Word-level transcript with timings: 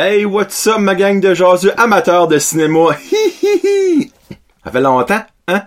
Hey, 0.00 0.24
what's 0.24 0.64
up, 0.68 0.78
ma 0.78 0.94
gang 0.94 1.20
de 1.20 1.34
jaseux 1.34 1.72
amateurs 1.76 2.28
de 2.28 2.38
cinéma? 2.38 2.96
Ça 4.64 4.70
fait 4.70 4.80
longtemps, 4.80 5.22
hein? 5.48 5.62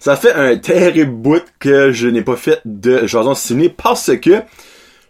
Ça 0.00 0.16
fait 0.16 0.32
un 0.32 0.56
terrible 0.56 1.12
bout 1.12 1.44
que 1.58 1.92
je 1.92 2.08
n'ai 2.08 2.22
pas 2.22 2.36
fait 2.36 2.62
de 2.64 3.06
jason 3.06 3.34
ciné 3.34 3.68
parce 3.68 4.16
que 4.16 4.40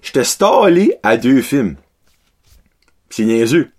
j'étais 0.02 0.24
stallé 0.24 0.96
à 1.04 1.16
deux 1.16 1.40
films. 1.40 1.76
C'est 3.10 3.22
niaiseux. 3.22 3.70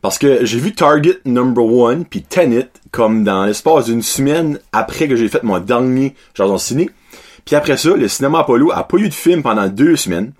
Parce 0.00 0.16
que 0.16 0.46
j'ai 0.46 0.58
vu 0.58 0.72
Target 0.72 1.18
Number 1.26 1.66
One 1.66 2.06
puis 2.06 2.22
Tenet 2.22 2.70
comme 2.92 3.24
dans 3.24 3.44
l'espace 3.44 3.84
d'une 3.84 4.00
semaine 4.00 4.58
après 4.72 5.06
que 5.06 5.16
j'ai 5.16 5.28
fait 5.28 5.42
mon 5.42 5.58
dernier 5.58 6.14
jason 6.32 6.56
ciné. 6.56 6.88
Puis 7.44 7.56
après 7.56 7.76
ça, 7.76 7.90
le 7.90 8.08
cinéma 8.08 8.38
Apollo 8.38 8.72
a 8.72 8.88
pas 8.88 8.96
eu 8.96 9.10
de 9.10 9.14
film 9.14 9.42
pendant 9.42 9.68
deux 9.68 9.96
semaines. 9.96 10.32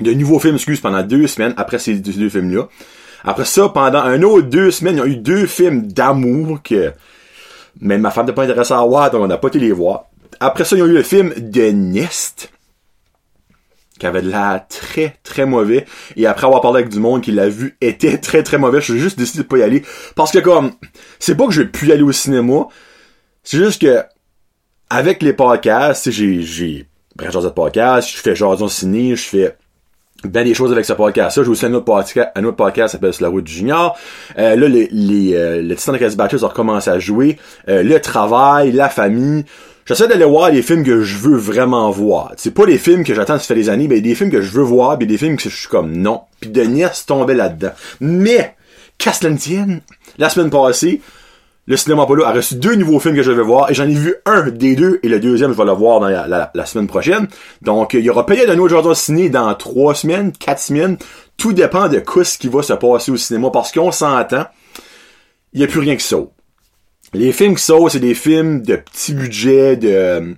De 0.00 0.12
nouveaux 0.12 0.38
films, 0.38 0.54
excuse, 0.54 0.80
pendant 0.80 1.02
deux 1.02 1.26
semaines 1.26 1.54
après 1.56 1.80
ces 1.80 1.96
deux 1.96 2.28
films-là. 2.28 2.68
Après 3.26 3.44
ça, 3.44 3.68
pendant 3.68 3.98
un 3.98 4.22
autre 4.22 4.46
deux 4.46 4.70
semaines, 4.70 4.96
il 4.96 4.98
y 4.98 5.02
a 5.02 5.06
eu 5.06 5.16
deux 5.16 5.46
films 5.46 5.88
d'amour 5.88 6.62
que 6.62 6.92
même 7.80 8.00
ma 8.00 8.10
femme 8.10 8.26
n'est 8.26 8.32
pas 8.32 8.44
intéressée 8.44 8.72
à 8.72 8.82
voir, 8.82 9.10
donc 9.10 9.22
on 9.22 9.26
n'a 9.26 9.36
pas 9.36 9.48
été 9.48 9.58
les 9.58 9.72
voir. 9.72 10.04
Après 10.40 10.64
ça, 10.64 10.76
il 10.76 10.78
y 10.78 10.82
a 10.82 10.86
eu 10.86 10.92
le 10.92 11.02
film 11.02 11.34
de 11.36 11.70
Nest, 11.70 12.50
qui 13.98 14.06
avait 14.06 14.22
de 14.22 14.30
l'air 14.30 14.64
très, 14.68 15.16
très 15.24 15.44
mauvais. 15.44 15.86
Et 16.16 16.26
après 16.26 16.46
avoir 16.46 16.60
parlé 16.60 16.80
avec 16.80 16.90
du 16.90 17.00
monde 17.00 17.22
qui 17.22 17.32
l'a 17.32 17.48
vu, 17.48 17.76
était 17.80 18.18
très, 18.20 18.42
très 18.42 18.58
mauvais. 18.58 18.80
Je 18.80 18.92
suis 18.92 19.00
juste 19.00 19.18
décidé 19.18 19.42
de 19.42 19.48
pas 19.48 19.58
y 19.58 19.62
aller. 19.62 19.82
Parce 20.14 20.30
que 20.30 20.38
comme, 20.38 20.72
c'est 21.18 21.34
pas 21.34 21.46
que 21.46 21.52
je 21.52 21.62
vais 21.62 21.68
plus 21.68 21.90
aller 21.90 22.02
au 22.02 22.12
cinéma. 22.12 22.68
C'est 23.42 23.58
juste 23.58 23.82
que, 23.82 24.02
avec 24.88 25.22
les 25.22 25.32
podcasts, 25.32 26.10
j'ai, 26.10 26.42
j'ai, 26.42 26.86
genre 27.30 27.42
de 27.42 27.48
podcast, 27.48 28.08
je 28.08 28.18
fais 28.18 28.36
Jason 28.36 28.68
Ciné, 28.68 29.16
je 29.16 29.22
fais 29.22 29.56
ben 30.24 30.44
des 30.44 30.54
choses 30.54 30.72
avec 30.72 30.84
ce 30.84 30.92
podcast-là. 30.92 31.44
J'ai 31.44 31.50
aussi 31.50 31.66
un 31.66 31.74
autre 31.74 31.84
podcast, 31.84 32.30
un 32.34 32.44
autre 32.44 32.56
podcast 32.56 32.92
s'appelle 32.92 33.12
la 33.20 33.28
route 33.28 33.44
du 33.44 33.52
junior. 33.52 33.96
Euh, 34.38 34.56
là, 34.56 34.68
les, 34.68 34.88
les, 34.90 35.34
euh, 35.34 35.62
le 35.62 35.76
Titan 35.76 35.94
ont 35.94 36.48
recommencé 36.48 36.90
à 36.90 36.98
jouer. 36.98 37.38
Euh, 37.68 37.82
le 37.82 38.00
travail, 38.00 38.72
la 38.72 38.88
famille. 38.88 39.44
J'essaie 39.84 40.08
d'aller 40.08 40.24
voir 40.24 40.50
les 40.50 40.62
films 40.62 40.82
que 40.82 41.02
je 41.02 41.16
veux 41.18 41.36
vraiment 41.36 41.90
voir. 41.90 42.32
C'est 42.36 42.52
pas 42.52 42.66
les 42.66 42.78
films 42.78 43.04
que 43.04 43.14
j'attends, 43.14 43.38
ça 43.38 43.44
fait 43.44 43.54
des 43.54 43.68
années, 43.68 43.86
mais 43.86 44.00
des 44.00 44.16
films 44.16 44.32
que 44.32 44.42
je 44.42 44.50
veux 44.50 44.64
voir, 44.64 44.98
puis 44.98 45.06
des 45.06 45.16
films 45.16 45.36
que 45.36 45.48
je 45.48 45.56
suis 45.56 45.68
comme 45.68 45.92
non. 45.96 46.22
Puis 46.40 46.50
Denis 46.50 47.04
tombait 47.06 47.34
là-dedans. 47.34 47.70
Mais, 48.00 48.56
qu'à 48.98 49.12
tienne, 49.12 49.82
la 50.18 50.28
semaine 50.28 50.50
passée, 50.50 51.00
le 51.66 51.76
cinéma 51.76 52.04
Apollo 52.04 52.24
a 52.24 52.32
reçu 52.32 52.54
deux 52.54 52.76
nouveaux 52.76 53.00
films 53.00 53.16
que 53.16 53.22
je 53.22 53.32
vais 53.32 53.42
voir 53.42 53.70
et 53.70 53.74
j'en 53.74 53.88
ai 53.88 53.94
vu 53.94 54.14
un 54.24 54.50
des 54.50 54.76
deux 54.76 55.00
et 55.02 55.08
le 55.08 55.18
deuxième 55.18 55.52
je 55.52 55.56
vais 55.56 55.64
le 55.64 55.72
voir 55.72 55.98
dans 55.98 56.08
la, 56.08 56.66
semaine 56.66 56.86
prochaine. 56.86 57.26
Donc 57.62 57.94
il 57.94 58.00
y 58.00 58.10
aura 58.10 58.24
peut-être 58.24 58.50
un 58.50 58.58
autre 58.58 58.70
Jordan 58.70 58.94
ciné 58.94 59.30
dans 59.30 59.52
trois 59.54 59.94
semaines, 59.94 60.32
quatre 60.32 60.60
semaines. 60.60 60.96
Tout 61.36 61.52
dépend 61.52 61.88
de 61.88 61.98
quoi 61.98 62.24
ce 62.24 62.38
qui 62.38 62.48
va 62.48 62.62
se 62.62 62.72
passer 62.72 63.10
au 63.10 63.16
cinéma 63.16 63.50
parce 63.50 63.72
qu'on 63.72 63.90
s'entend, 63.90 64.46
il 65.52 65.58
n'y 65.58 65.64
a 65.64 65.68
plus 65.68 65.80
rien 65.80 65.96
qui 65.96 66.04
saute. 66.04 66.30
Les 67.12 67.32
films 67.32 67.56
qui 67.56 67.62
sautent, 67.62 67.90
c'est 67.90 68.00
des 68.00 68.14
films 68.14 68.62
de 68.62 68.76
petit 68.76 69.14
budget, 69.14 69.76
de 69.76 70.36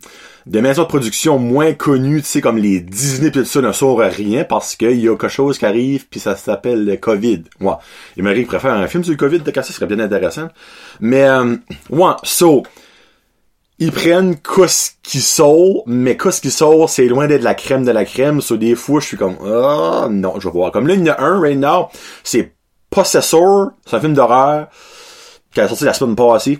de 0.48 0.60
maisons 0.60 0.84
de 0.84 0.88
production 0.88 1.38
moins 1.38 1.74
connues, 1.74 2.22
tu 2.22 2.28
sais, 2.28 2.40
comme 2.40 2.56
les 2.56 2.80
Disney 2.80 3.30
pis 3.30 3.40
tout 3.40 3.44
ça 3.44 3.60
ne 3.60 3.70
saurent 3.72 4.00
rien 4.00 4.44
parce 4.44 4.76
qu'il 4.76 4.98
y 4.98 5.06
a 5.06 5.10
quelque 5.10 5.28
chose 5.28 5.58
qui 5.58 5.66
arrive 5.66 6.08
puis 6.08 6.20
ça 6.20 6.36
s'appelle 6.36 6.86
le 6.86 6.96
COVID. 6.96 7.44
Ouais. 7.60 7.74
Et 8.16 8.22
Marie 8.22 8.44
préfère 8.44 8.72
un 8.72 8.86
film 8.86 9.04
sur 9.04 9.12
le 9.12 9.18
COVID 9.18 9.40
de 9.40 9.52
ce 9.54 9.72
serait 9.74 9.86
bien 9.86 10.00
intéressant. 10.00 10.48
Mais, 11.00 11.24
euh, 11.24 11.56
ouais, 11.90 12.12
so, 12.22 12.62
ils 13.78 13.92
prennent 13.92 14.36
ce 14.66 14.90
qui 15.02 15.20
sort, 15.20 15.82
mais 15.86 16.16
ce 16.18 16.40
qui 16.40 16.50
sort, 16.50 16.88
c'est 16.88 17.06
loin 17.08 17.26
d'être 17.26 17.42
la 17.42 17.54
crème 17.54 17.84
de 17.84 17.90
la 17.90 18.06
crème. 18.06 18.40
So, 18.40 18.56
des 18.56 18.74
fois, 18.74 19.00
je 19.00 19.06
suis 19.06 19.16
comme, 19.18 19.36
oh, 19.40 20.06
non, 20.10 20.40
je 20.40 20.48
vais 20.48 20.52
voir. 20.52 20.72
Comme 20.72 20.86
là, 20.88 20.94
il 20.94 21.06
y 21.06 21.10
en 21.10 21.14
a 21.14 21.22
un, 21.22 21.40
right 21.40 21.58
now, 21.58 21.88
c'est 22.24 22.54
Possessor, 22.90 23.72
c'est 23.84 23.96
un 23.96 24.00
film 24.00 24.14
d'horreur, 24.14 24.68
qui 25.52 25.60
a 25.60 25.68
sorti 25.68 25.84
la 25.84 25.92
semaine 25.92 26.16
passée. 26.16 26.58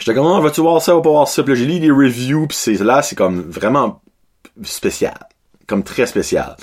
J'étais 0.00 0.14
comme, 0.14 0.26
oh, 0.26 0.40
vas-tu 0.40 0.62
voir 0.62 0.80
ça? 0.80 0.96
Ou 0.96 1.02
pas 1.02 1.10
voir 1.10 1.28
ça? 1.28 1.42
Puis 1.42 1.54
j'ai 1.54 1.66
lu 1.66 1.78
des 1.78 1.90
reviews, 1.90 2.46
pis 2.46 2.56
c'est 2.56 2.72
là, 2.82 3.02
c'est 3.02 3.16
comme 3.16 3.42
vraiment 3.42 4.00
spécial. 4.64 5.28
Comme 5.66 5.84
très 5.84 6.06
spécial. 6.06 6.56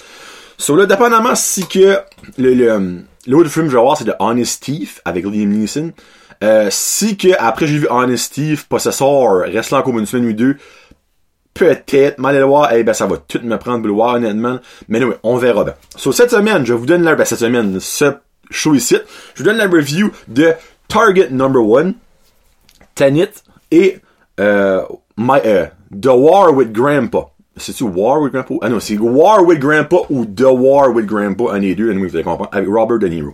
So 0.58 0.76
là, 0.76 0.88
dépendamment 0.88 1.36
si 1.36 1.68
que 1.68 2.00
le, 2.38 2.54
le, 2.56 3.04
l'autre 3.28 3.50
film 3.50 3.66
que 3.66 3.72
je 3.72 3.78
vais 3.78 3.84
voir, 3.84 3.96
c'est 3.96 4.06
The 4.06 4.16
Honest 4.20 4.64
Thief 4.64 5.02
avec 5.06 5.24
Liam 5.24 5.50
Neeson. 5.50 5.92
Euh, 6.44 6.70
si 6.72 7.16
que 7.16 7.30
après 7.38 7.68
j'ai 7.68 7.78
vu 7.78 7.88
Honest 7.90 8.34
Thief, 8.34 8.68
Possessor, 8.68 9.42
reste 9.42 9.72
là 9.72 9.80
encore 9.80 9.98
une 9.98 10.08
semaine 10.08 10.30
ou 10.30 10.34
deux, 10.34 10.58
peut-être, 11.54 12.18
mal 12.18 12.36
le 12.36 12.44
voir, 12.44 12.74
eh 12.74 12.84
ben 12.84 12.94
ça 12.94 13.06
va 13.06 13.18
tout 13.18 13.40
me 13.44 13.58
prendre 13.58 13.80
pour 13.80 13.88
le 13.88 13.94
voir 13.94 14.16
honnêtement. 14.16 14.60
Mais 14.88 15.04
oui, 15.04 15.14
on 15.22 15.38
verra 15.38 15.64
bien. 15.64 15.74
So 15.96 16.12
cette 16.12 16.32
semaine, 16.32 16.66
je 16.66 16.74
vous 16.74 16.88
donne 16.88 17.04
la, 17.04 17.14
ben 17.14 17.26
cette 17.26 17.40
semaine, 17.40 17.80
ce 17.80 18.14
show 18.50 18.74
ici, 18.74 18.98
je 19.36 19.44
vous 19.44 19.50
donne 19.50 19.58
la 19.58 19.68
review 19.68 20.12
de 20.28 20.54
Target 20.88 21.30
Number 21.30 21.64
One. 21.64 21.94
Tanit 22.98 23.44
et 23.70 24.00
euh, 24.40 24.82
my, 25.18 25.40
euh, 25.46 25.68
The 25.92 26.08
War 26.08 26.52
with 26.52 26.74
Grandpa. 26.74 27.30
C'est-tu 27.56 27.84
War 27.84 28.22
with 28.22 28.34
Grandpa? 28.34 28.56
Ah 28.62 28.70
non, 28.70 28.80
c'est 28.80 28.98
War 28.98 29.46
with 29.46 29.60
Grandpa 29.60 29.98
ou 30.10 30.26
The 30.26 30.48
War 30.50 30.92
with 30.92 31.06
Grandpa, 31.06 31.54
un 31.54 31.60
des 31.60 31.76
deux, 31.76 31.94
vous 31.94 32.16
allez 32.16 32.24
comprendre, 32.24 32.50
avec 32.52 32.68
Robert 32.68 33.00
De 33.00 33.08
Niro. 33.08 33.34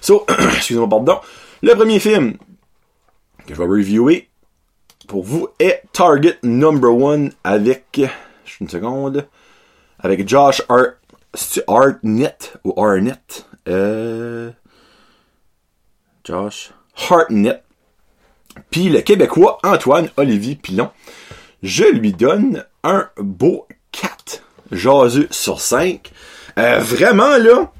So, 0.00 0.26
excusez-moi, 0.54 0.88
pardon. 0.88 1.18
Le 1.62 1.74
premier 1.74 1.98
film 1.98 2.34
que 3.46 3.54
je 3.54 3.58
vais 3.58 3.66
reviewer 3.66 4.28
pour 5.08 5.24
vous 5.24 5.48
est 5.58 5.82
Target 5.92 6.38
Number 6.42 6.94
One 6.94 7.32
avec, 7.42 8.00
une 8.60 8.68
seconde, 8.68 9.26
avec 9.98 10.28
Josh 10.28 10.62
Art, 10.68 10.96
Artnett 11.66 12.54
ou 12.64 12.74
Arnett, 12.82 13.46
euh, 13.66 14.50
Josh 16.24 16.72
Hartnett 17.10 17.64
puis 18.70 18.88
le 18.88 19.00
Québécois 19.00 19.58
Antoine 19.64 20.10
Olivier 20.16 20.56
Pilon, 20.56 20.90
je 21.62 21.84
lui 21.84 22.12
donne 22.12 22.64
un 22.84 23.08
beau 23.18 23.66
4 23.92 24.42
jaseux 24.72 25.28
sur 25.30 25.60
5. 25.60 26.10
Euh, 26.58 26.78
vraiment, 26.78 27.36
là, 27.36 27.72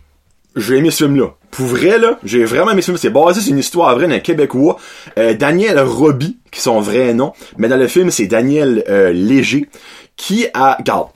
j'ai 0.56 0.76
aimé 0.76 0.90
ce 0.90 1.04
film-là. 1.04 1.28
Pour 1.50 1.66
vrai, 1.66 1.98
là, 1.98 2.18
j'ai 2.24 2.44
vraiment 2.44 2.70
aimé 2.70 2.82
ce 2.82 2.86
film. 2.86 2.98
C'est 2.98 3.10
basé 3.10 3.40
sur 3.40 3.52
une 3.52 3.58
histoire 3.58 3.94
vraie 3.94 4.06
d'un 4.06 4.20
Québécois, 4.20 4.76
euh, 5.18 5.34
Daniel 5.34 5.80
Roby, 5.80 6.38
qui 6.50 6.60
son 6.60 6.80
vrai 6.80 7.12
nom. 7.14 7.32
Mais 7.56 7.68
dans 7.68 7.76
le 7.76 7.88
film, 7.88 8.10
c'est 8.10 8.26
Daniel 8.26 8.84
euh, 8.88 9.12
Léger, 9.12 9.68
qui 10.16 10.46
a... 10.54 10.76
Regarde, 10.78 11.08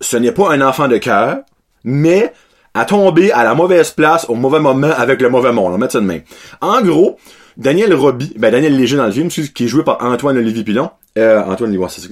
ce 0.00 0.16
n'est 0.16 0.32
pas 0.32 0.52
un 0.52 0.60
enfant 0.60 0.88
de 0.88 0.98
cœur, 0.98 1.38
mais 1.84 2.32
a 2.74 2.84
tombé 2.84 3.32
à 3.32 3.44
la 3.44 3.54
mauvaise 3.54 3.90
place 3.90 4.26
au 4.28 4.34
mauvais 4.34 4.60
moment 4.60 4.90
avec 4.96 5.20
le 5.20 5.28
mauvais 5.28 5.52
monde. 5.52 5.68
On 5.68 5.70
va 5.72 5.78
mettre 5.78 5.92
ça 5.92 6.00
de 6.00 6.06
main. 6.06 6.20
En 6.60 6.80
gros, 6.80 7.18
Daniel 7.56 7.94
Roby, 7.94 8.32
ben 8.36 8.50
Daniel 8.50 8.76
Léger 8.76 8.96
dans 8.96 9.06
le 9.06 9.12
film, 9.12 9.28
qui 9.28 9.64
est 9.64 9.68
joué 9.68 9.84
par 9.84 10.02
Antoine 10.02 10.38
Olivier 10.38 10.64
Pilon. 10.64 10.90
Euh, 11.18 11.42
Antoine 11.42 11.70
Olivier, 11.70 11.86
c'est 11.88 12.00
ça 12.00 12.08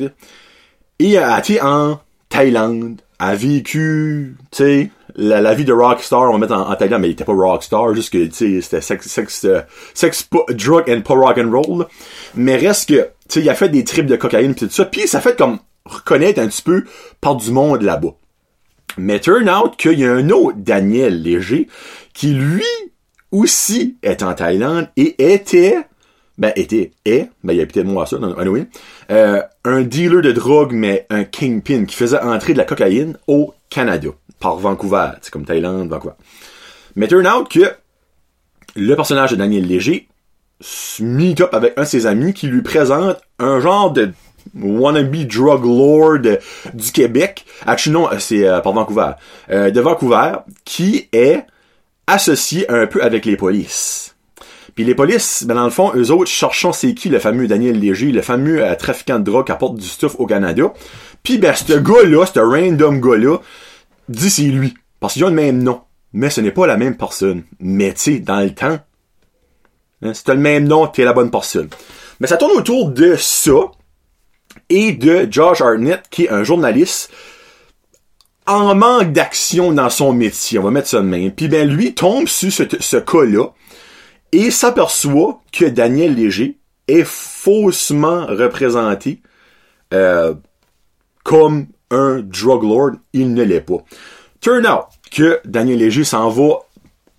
Et 0.98 1.18
a 1.18 1.38
été 1.38 1.60
en 1.62 2.00
Thaïlande, 2.28 3.00
a 3.18 3.34
vécu, 3.34 4.36
tu 4.50 4.56
sais, 4.56 4.90
la, 5.16 5.54
vie 5.54 5.64
de 5.64 5.72
rockstar, 5.72 6.30
on 6.30 6.32
va 6.32 6.38
mettre 6.38 6.54
en, 6.54 6.74
Thaïlande, 6.74 7.00
mais 7.02 7.08
il 7.08 7.12
était 7.12 7.24
pas 7.24 7.32
rockstar, 7.32 7.94
juste 7.94 8.12
que, 8.12 8.24
tu 8.26 8.32
sais, 8.32 8.60
c'était 8.60 8.80
sex, 8.80 9.06
sex, 9.06 9.44
euh, 9.44 9.60
sex, 9.94 10.28
drug 10.50 10.90
and 10.90 11.00
pas 11.00 11.14
rock 11.14 11.38
and 11.38 11.50
roll. 11.50 11.86
Mais 12.34 12.56
reste 12.56 12.88
que, 12.88 12.94
tu 12.94 13.08
sais, 13.28 13.40
il 13.40 13.48
a 13.48 13.54
fait 13.54 13.68
des 13.68 13.84
trips 13.84 14.06
de 14.06 14.16
cocaïne 14.16 14.54
pis 14.54 14.66
tout 14.66 14.70
ça, 14.70 14.84
puis 14.84 15.06
ça 15.06 15.20
fait 15.20 15.36
comme 15.36 15.58
reconnaître 15.84 16.40
un 16.40 16.48
petit 16.48 16.62
peu 16.62 16.84
par 17.20 17.36
du 17.36 17.50
monde 17.50 17.82
là-bas. 17.82 18.14
Mais 18.98 19.20
turn 19.20 19.48
out 19.48 19.76
qu'il 19.76 19.98
y 19.98 20.04
a 20.04 20.12
un 20.12 20.30
autre 20.30 20.58
Daniel 20.58 21.22
Léger 21.22 21.68
qui, 22.12 22.34
lui, 22.34 22.64
aussi 23.32 23.96
est 24.02 24.22
en 24.22 24.34
Thaïlande 24.34 24.88
et 24.96 25.32
était, 25.32 25.78
ben 26.38 26.52
était, 26.56 26.92
est, 27.04 27.30
ben 27.44 27.52
il 27.52 27.58
y 27.58 27.62
a 27.62 27.66
peut-être 27.66 27.86
moins 27.86 28.06
ça, 28.06 28.16
anyway, 28.38 28.66
euh, 29.10 29.42
un 29.64 29.82
dealer 29.82 30.22
de 30.22 30.32
drogue, 30.32 30.72
mais 30.72 31.06
un 31.10 31.24
kingpin 31.24 31.84
qui 31.84 31.94
faisait 31.94 32.20
entrer 32.20 32.52
de 32.52 32.58
la 32.58 32.64
cocaïne 32.64 33.16
au 33.26 33.54
Canada, 33.68 34.08
par 34.38 34.56
Vancouver, 34.56 35.10
c'est 35.22 35.32
comme 35.32 35.44
Thaïlande, 35.44 35.88
Vancouver. 35.88 36.14
Mais 36.96 37.06
turn 37.06 37.26
out 37.26 37.48
que 37.48 37.72
le 38.76 38.94
personnage 38.94 39.30
de 39.30 39.36
Daniel 39.36 39.66
Léger 39.66 40.08
meet 41.00 41.40
up 41.40 41.54
avec 41.54 41.74
un 41.76 41.82
de 41.82 41.86
ses 41.86 42.06
amis 42.06 42.34
qui 42.34 42.46
lui 42.46 42.62
présente 42.62 43.16
un 43.38 43.60
genre 43.60 43.92
de 43.92 44.12
wannabe 44.54 45.26
drug 45.26 45.64
lord 45.64 46.38
du 46.74 46.92
Québec. 46.92 47.44
Actually 47.66 47.94
non, 47.94 48.08
c'est 48.18 48.46
euh, 48.46 48.60
par 48.60 48.72
Vancouver. 48.72 49.12
Euh, 49.50 49.70
de 49.70 49.80
Vancouver, 49.80 50.32
qui 50.64 51.08
est 51.12 51.44
associé 52.10 52.70
un 52.70 52.86
peu 52.86 53.02
avec 53.02 53.24
les 53.24 53.36
polices. 53.36 54.14
Puis 54.74 54.84
les 54.84 54.94
polices, 54.94 55.44
ben 55.44 55.54
dans 55.54 55.64
le 55.64 55.70
fond, 55.70 55.92
eux 55.94 56.10
autres, 56.10 56.30
cherchant 56.30 56.72
c'est 56.72 56.94
qui 56.94 57.08
le 57.08 57.18
fameux 57.18 57.46
Daniel 57.46 57.78
Léger, 57.78 58.12
le 58.12 58.22
fameux 58.22 58.64
euh, 58.64 58.74
trafiquant 58.74 59.18
de 59.18 59.24
drogue 59.24 59.46
qui 59.46 59.52
apporte 59.52 59.76
du 59.76 59.86
stuff 59.86 60.16
au 60.18 60.26
Canada. 60.26 60.72
Puis 61.22 61.38
ben, 61.38 61.54
ce 61.54 61.74
gars-là, 61.74 62.24
ce 62.26 62.40
random 62.40 63.00
gars-là, 63.00 63.38
dit 64.08 64.30
c'est 64.30 64.42
lui. 64.42 64.74
Parce 65.00 65.14
qu'ils 65.14 65.24
ont 65.24 65.28
le 65.28 65.34
même 65.34 65.62
nom. 65.62 65.80
Mais 66.12 66.30
ce 66.30 66.40
n'est 66.40 66.50
pas 66.50 66.66
la 66.66 66.76
même 66.76 66.96
personne. 66.96 67.44
Mais 67.58 67.92
tu 67.94 68.00
sais, 68.00 68.18
dans 68.18 68.40
le 68.40 68.54
temps, 68.54 68.78
hein, 70.02 70.12
le 70.26 70.34
même 70.34 70.66
nom, 70.66 70.86
t'es 70.86 71.04
la 71.04 71.12
bonne 71.12 71.30
personne. 71.30 71.68
Mais 72.18 72.26
ça 72.26 72.36
tourne 72.36 72.56
autour 72.56 72.90
de 72.90 73.16
ça 73.16 73.70
et 74.68 74.92
de 74.92 75.28
Josh 75.30 75.60
Arnett, 75.60 76.02
qui 76.10 76.24
est 76.24 76.30
un 76.30 76.44
journaliste 76.44 77.10
en 78.50 78.74
manque 78.74 79.12
d'action 79.12 79.72
dans 79.72 79.90
son 79.90 80.12
métier, 80.12 80.58
on 80.58 80.64
va 80.64 80.70
mettre 80.72 80.88
ça 80.88 80.98
de 80.98 81.06
même. 81.06 81.30
Puis 81.30 81.46
ben 81.46 81.68
lui 81.68 81.94
tombe 81.94 82.26
sur 82.26 82.52
ce, 82.52 82.96
cas-là 82.96 83.46
et 84.32 84.50
s'aperçoit 84.50 85.40
que 85.52 85.66
Daniel 85.66 86.16
Léger 86.16 86.58
est 86.88 87.04
faussement 87.04 88.26
représenté 88.26 89.22
euh, 89.94 90.34
comme 91.22 91.68
un 91.90 92.20
drug 92.20 92.64
lord. 92.64 92.90
Il 93.12 93.34
ne 93.34 93.44
l'est 93.44 93.60
pas. 93.60 93.78
Turn 94.40 94.66
out 94.66 94.86
que 95.12 95.40
Daniel 95.44 95.78
Léger 95.78 96.02
s'en 96.02 96.28
va, 96.28 96.58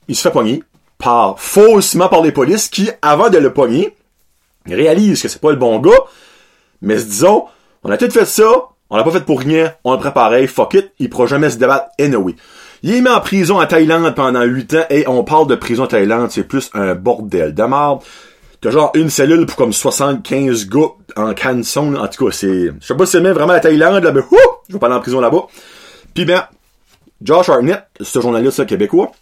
il 0.10 0.16
se 0.18 0.24
fait 0.24 0.32
pogner 0.32 0.64
par 0.98 1.40
faussement 1.40 2.10
par 2.10 2.22
les 2.22 2.34
polices 2.34 2.68
qui, 2.68 2.90
avant 3.02 3.30
de 3.30 3.38
le 3.38 3.54
pogner, 3.54 3.96
réalisent 4.66 5.22
que 5.22 5.30
c'est 5.30 5.42
pas 5.42 5.52
le 5.52 5.58
bon 5.58 5.80
gars, 5.80 6.04
mais 6.82 6.96
disons, 6.96 7.46
on 7.84 7.90
a 7.90 7.98
tout 7.98 8.12
fait 8.12 8.26
ça, 8.26 8.52
on 8.92 8.98
l'a 8.98 9.04
pas 9.04 9.12
fait 9.12 9.26
pour 9.26 9.40
rien, 9.40 9.74
on 9.86 9.94
le 9.94 10.00
préparait, 10.00 10.46
fuck 10.48 10.74
it, 10.76 10.92
il 11.00 11.10
pourra 11.10 11.26
jamais 11.26 11.50
se 11.50 11.58
débattre 11.58 11.88
anyway. 12.00 12.36
Il 12.84 12.94
est 12.94 13.02
mis 13.02 13.10
en 13.10 13.22
prison 13.22 13.62
en 13.62 13.66
Thaïlande 13.66 14.14
pendant 14.16 14.44
8 14.44 14.74
ans, 14.74 14.86
et 14.90 15.08
on 15.08 15.24
parle 15.24 15.48
de 15.48 15.56
prison 15.56 15.84
en 15.84 15.88
Thaïlande, 15.88 16.30
c'est 16.30 16.44
plus 16.44 16.70
un 16.74 16.94
bordel 16.94 17.54
de 17.54 17.64
merde. 17.64 18.02
T'as 18.60 18.70
genre 18.70 18.92
une 18.94 19.10
cellule 19.10 19.46
pour 19.46 19.56
comme 19.56 19.74
75 19.74 20.68
gars 20.68 20.90
en 21.16 21.34
canson, 21.34 21.96
en 21.96 22.08
tout 22.08 22.26
cas, 22.26 22.32
c'est, 22.32 22.66
je 22.80 22.86
sais 22.86 22.96
pas 22.96 23.06
si 23.06 23.14
c'est 23.14 23.20
vraiment 23.22 23.54
la 23.54 23.62
Thaïlande, 23.62 24.04
là, 24.04 24.12
mais 24.12 24.22
ouh, 24.22 24.38
je 24.68 24.74
vais 24.74 24.80
pas 24.80 24.88
aller 24.88 24.96
en 24.96 25.00
prison 25.00 25.22
là-bas. 25.22 25.48
Puis 26.14 26.26
ben, 26.26 26.44
Josh 27.22 27.48
Hartnett, 27.48 27.86
ce 28.02 28.20
journaliste 28.20 28.66
québécois, 28.66 29.14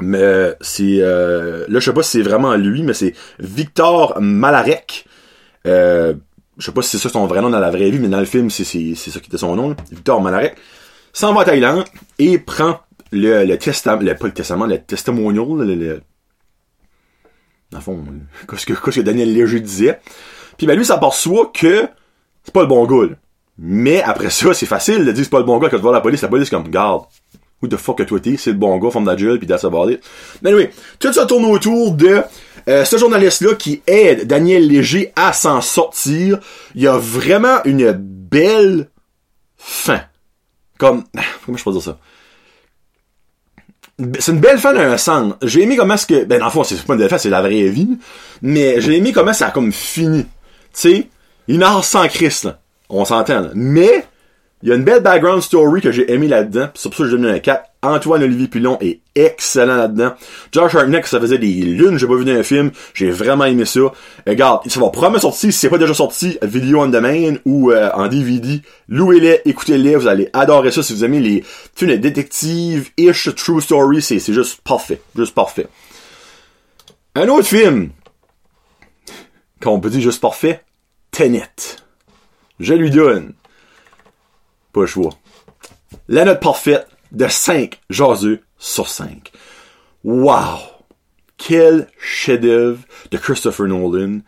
mais 0.00 0.54
c'est 0.60 0.98
euh, 1.00 1.64
là 1.68 1.78
je 1.78 1.84
sais 1.84 1.92
pas 1.94 2.02
si 2.02 2.18
c'est 2.18 2.22
vraiment 2.22 2.54
lui 2.54 2.82
mais 2.82 2.92
c'est 2.92 3.14
Victor 3.38 4.20
Malarek 4.20 5.06
euh, 5.66 6.14
je 6.58 6.66
sais 6.66 6.72
pas 6.72 6.82
si 6.82 6.90
c'est 6.90 7.02
ça 7.02 7.08
son 7.08 7.26
vrai 7.26 7.40
nom 7.40 7.50
dans 7.50 7.58
la 7.58 7.70
vraie 7.70 7.90
vie 7.90 7.98
mais 7.98 8.08
dans 8.08 8.20
le 8.20 8.26
film 8.26 8.50
c'est 8.50 8.64
ça 8.64 9.20
qui 9.20 9.28
était 9.28 9.38
son 9.38 9.56
nom 9.56 9.76
Victor 9.90 10.20
Malarek 10.20 10.56
s'en 11.12 11.32
va 11.34 11.42
à 11.42 11.44
Thaïlande 11.44 11.84
et 12.18 12.38
prend 12.38 12.80
le 13.12 13.44
le 13.44 13.58
testament 13.58 14.02
le 14.02 14.14
pas 14.14 14.26
le 14.26 14.34
testament 14.34 14.66
le 14.66 14.78
testimonial 14.78 15.46
le, 15.58 15.74
le 15.74 16.00
dans 17.70 17.78
le 17.78 17.82
fond 17.84 18.04
qu'est-ce 18.48 18.66
que 18.66 18.72
qu'est-ce 18.72 19.00
que 19.00 19.04
Daniel 19.04 19.32
Léger 19.32 19.60
disait 19.60 20.00
puis 20.56 20.66
ben 20.66 20.76
lui 20.76 20.84
s'aperçoit 20.84 21.50
que 21.52 21.88
c'est 22.42 22.54
pas 22.54 22.62
le 22.62 22.68
bon 22.68 22.86
gars 22.86 23.14
mais 23.58 24.02
après 24.02 24.30
ça 24.30 24.54
c'est 24.54 24.66
facile 24.66 25.04
de 25.04 25.12
dire 25.12 25.24
c'est 25.24 25.30
pas 25.30 25.38
le 25.38 25.44
bon 25.44 25.58
gars 25.58 25.68
quand 25.68 25.76
tu 25.76 25.82
vois 25.82 25.92
la 25.92 26.00
police 26.00 26.22
la 26.22 26.28
police 26.28 26.50
comme 26.50 26.68
garde 26.68 27.04
Who 27.62 27.68
the 27.68 27.76
fuck 27.78 27.96
que 27.96 28.02
toi? 28.02 28.18
C'est 28.22 28.50
le 28.50 28.58
bon 28.58 28.76
gars, 28.76 28.90
forme 28.90 29.06
la 29.06 29.16
gueule, 29.16 29.38
pis 29.38 29.46
that's 29.46 29.64
about. 29.64 29.86
Mais 30.42 30.50
anyway, 30.50 30.70
tout 30.98 31.10
ça 31.12 31.24
tourne 31.24 31.46
autour 31.46 31.92
de 31.92 32.22
euh, 32.68 32.84
ce 32.84 32.96
journaliste-là 32.96 33.54
qui 33.54 33.82
aide 33.86 34.26
Daniel 34.26 34.66
Léger 34.66 35.12
à 35.16 35.32
s'en 35.32 35.60
sortir. 35.60 36.38
Il 36.74 36.82
y 36.82 36.86
a 36.86 36.98
vraiment 36.98 37.62
une 37.64 37.92
belle 37.92 38.88
fin. 39.56 40.02
Comme, 40.78 41.04
comment 41.44 41.56
je 41.56 41.64
peux 41.64 41.72
dire 41.72 41.82
ça? 41.82 41.98
C'est 44.18 44.32
une 44.32 44.40
belle 44.40 44.58
fin 44.58 44.74
d'un 44.74 44.98
sens. 44.98 45.34
J'ai 45.42 45.62
aimé 45.62 45.76
comment 45.76 45.94
est-ce 45.94 46.06
que, 46.06 46.24
ben, 46.24 46.38
dans 46.38 46.46
le 46.46 46.50
fond, 46.50 46.64
c'est 46.64 46.80
pas 46.82 46.94
une 46.94 46.98
belle 47.00 47.08
fin, 47.08 47.18
c'est 47.18 47.30
la 47.30 47.40
vraie 47.40 47.68
vie. 47.68 47.98
Mais 48.42 48.80
j'ai 48.80 48.96
aimé 48.96 49.12
comment 49.12 49.32
ça 49.32 49.46
a 49.46 49.50
comme 49.50 49.72
fini. 49.72 50.24
Tu 50.24 50.28
sais, 50.72 51.08
il 51.48 51.58
n'a 51.58 51.80
sans 51.82 52.06
Christ, 52.08 52.44
là. 52.44 52.60
On 52.88 53.04
s'entend. 53.04 53.50
Mais, 53.54 54.04
il 54.62 54.70
y 54.70 54.72
a 54.72 54.74
une 54.74 54.84
belle 54.84 55.02
background 55.02 55.42
story 55.42 55.82
que 55.82 55.92
j'ai 55.92 56.10
aimé 56.10 56.28
là-dedans. 56.28 56.68
C'est 56.74 56.88
pour 56.88 56.96
ça 56.96 57.04
que 57.04 57.10
je 57.10 57.16
donne 57.16 57.26
un 57.26 57.38
4. 57.38 57.62
Antoine 57.82 58.22
Olivier 58.22 58.48
Pilon 58.48 58.78
est 58.80 59.00
excellent 59.14 59.76
là-dedans. 59.76 60.14
Josh 60.50 60.74
Hartnett, 60.74 61.06
ça 61.06 61.20
faisait 61.20 61.38
des 61.38 61.52
lunes, 61.52 61.98
j'ai 61.98 62.06
pas 62.06 62.16
vu 62.16 62.24
dans 62.24 62.32
un 62.32 62.42
film. 62.42 62.70
J'ai 62.94 63.10
vraiment 63.10 63.44
aimé 63.44 63.66
ça. 63.66 63.80
Regarde, 64.26 64.68
ça 64.68 64.80
va 64.80 64.88
probablement 64.88 65.20
sortir, 65.20 65.52
si 65.52 65.58
c'est 65.58 65.68
pas 65.68 65.76
déjà 65.78 65.92
sorti, 65.92 66.38
vidéo 66.42 66.80
on 66.80 66.88
demand 66.88 67.36
ou 67.44 67.70
euh, 67.70 67.90
en 67.94 68.08
DVD. 68.08 68.62
Louez-les, 68.88 69.42
écoutez-les, 69.44 69.94
vous 69.94 70.08
allez 70.08 70.30
adorer 70.32 70.70
ça 70.70 70.82
si 70.82 70.94
vous 70.94 71.04
aimez 71.04 71.20
les 71.20 71.44
films 71.74 71.96
détectives-ish, 71.96 73.34
true 73.36 73.60
story, 73.60 74.00
c'est, 74.00 74.18
c'est 74.18 74.32
juste 74.32 74.62
parfait. 74.62 75.00
Juste 75.14 75.34
parfait. 75.34 75.66
Un 77.14 77.28
autre 77.28 77.46
film, 77.46 77.90
qu'on 79.62 79.80
peut 79.80 79.90
dire 79.90 80.00
juste 80.00 80.20
parfait, 80.20 80.62
Tenet. 81.10 81.76
Je 82.58 82.72
lui 82.72 82.90
donne 82.90 83.34
le. 84.84 85.12
La 86.08 86.24
note 86.24 86.40
parfaite 86.40 86.86
de 87.12 87.28
5 87.28 87.80
jaseux 87.90 88.40
sur 88.58 88.88
5. 88.88 89.32
Wow! 90.04 90.58
Quel 91.36 91.88
chef-d'œuvre 91.98 92.82
de 93.10 93.18
Christopher 93.18 93.66
Nolan. 93.66 94.20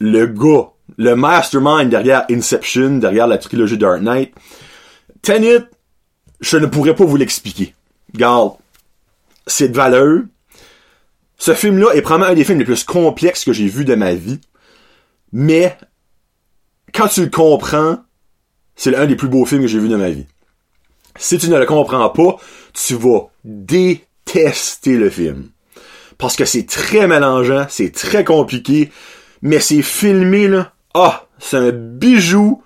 Le 0.00 0.26
gars, 0.26 0.70
le 0.96 1.14
mastermind 1.14 1.88
derrière 1.90 2.24
Inception, 2.30 2.98
derrière 2.98 3.26
la 3.26 3.38
trilogie 3.38 3.78
Dark 3.78 4.00
Knight. 4.00 4.34
Tenet, 5.22 5.64
je 6.40 6.56
ne 6.56 6.66
pourrais 6.66 6.94
pas 6.94 7.04
vous 7.04 7.16
l'expliquer. 7.16 7.74
Garde, 8.14 8.54
c'est 9.46 9.74
valeur. 9.74 10.22
Ce 11.38 11.54
film-là 11.54 11.94
est 11.94 12.02
probablement 12.02 12.32
un 12.32 12.34
des 12.34 12.44
films 12.44 12.58
les 12.58 12.64
plus 12.64 12.84
complexes 12.84 13.44
que 13.44 13.52
j'ai 13.52 13.66
vu 13.66 13.84
de 13.84 13.94
ma 13.94 14.14
vie. 14.14 14.40
Mais, 15.32 15.76
quand 16.94 17.08
tu 17.08 17.22
le 17.22 17.30
comprends, 17.30 17.98
c'est 18.82 18.90
l'un 18.90 19.06
des 19.06 19.14
plus 19.14 19.28
beaux 19.28 19.44
films 19.44 19.60
que 19.60 19.68
j'ai 19.68 19.78
vu 19.78 19.88
de 19.88 19.94
ma 19.94 20.10
vie. 20.10 20.26
Si 21.14 21.38
tu 21.38 21.48
ne 21.48 21.56
le 21.56 21.66
comprends 21.66 22.10
pas, 22.10 22.36
tu 22.72 22.94
vas 22.94 23.30
détester 23.44 24.96
le 24.96 25.08
film. 25.08 25.50
Parce 26.18 26.34
que 26.34 26.44
c'est 26.44 26.66
très 26.66 27.06
mélangeant, 27.06 27.66
c'est 27.68 27.92
très 27.92 28.24
compliqué, 28.24 28.90
mais 29.40 29.60
c'est 29.60 29.82
filmé, 29.82 30.48
là. 30.48 30.72
Ah, 30.94 31.28
c'est 31.38 31.58
un 31.58 31.70
bijou 31.70 32.64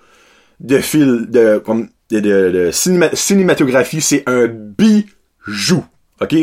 de 0.59 0.79
fil, 0.79 1.27
de, 1.29 1.59
comme, 1.63 1.87
de, 2.09 2.19
de, 2.19 2.71
cinématographie, 3.13 4.01
c'est 4.01 4.23
un 4.25 4.47
bijou. 4.47 5.85
OK? 6.19 6.35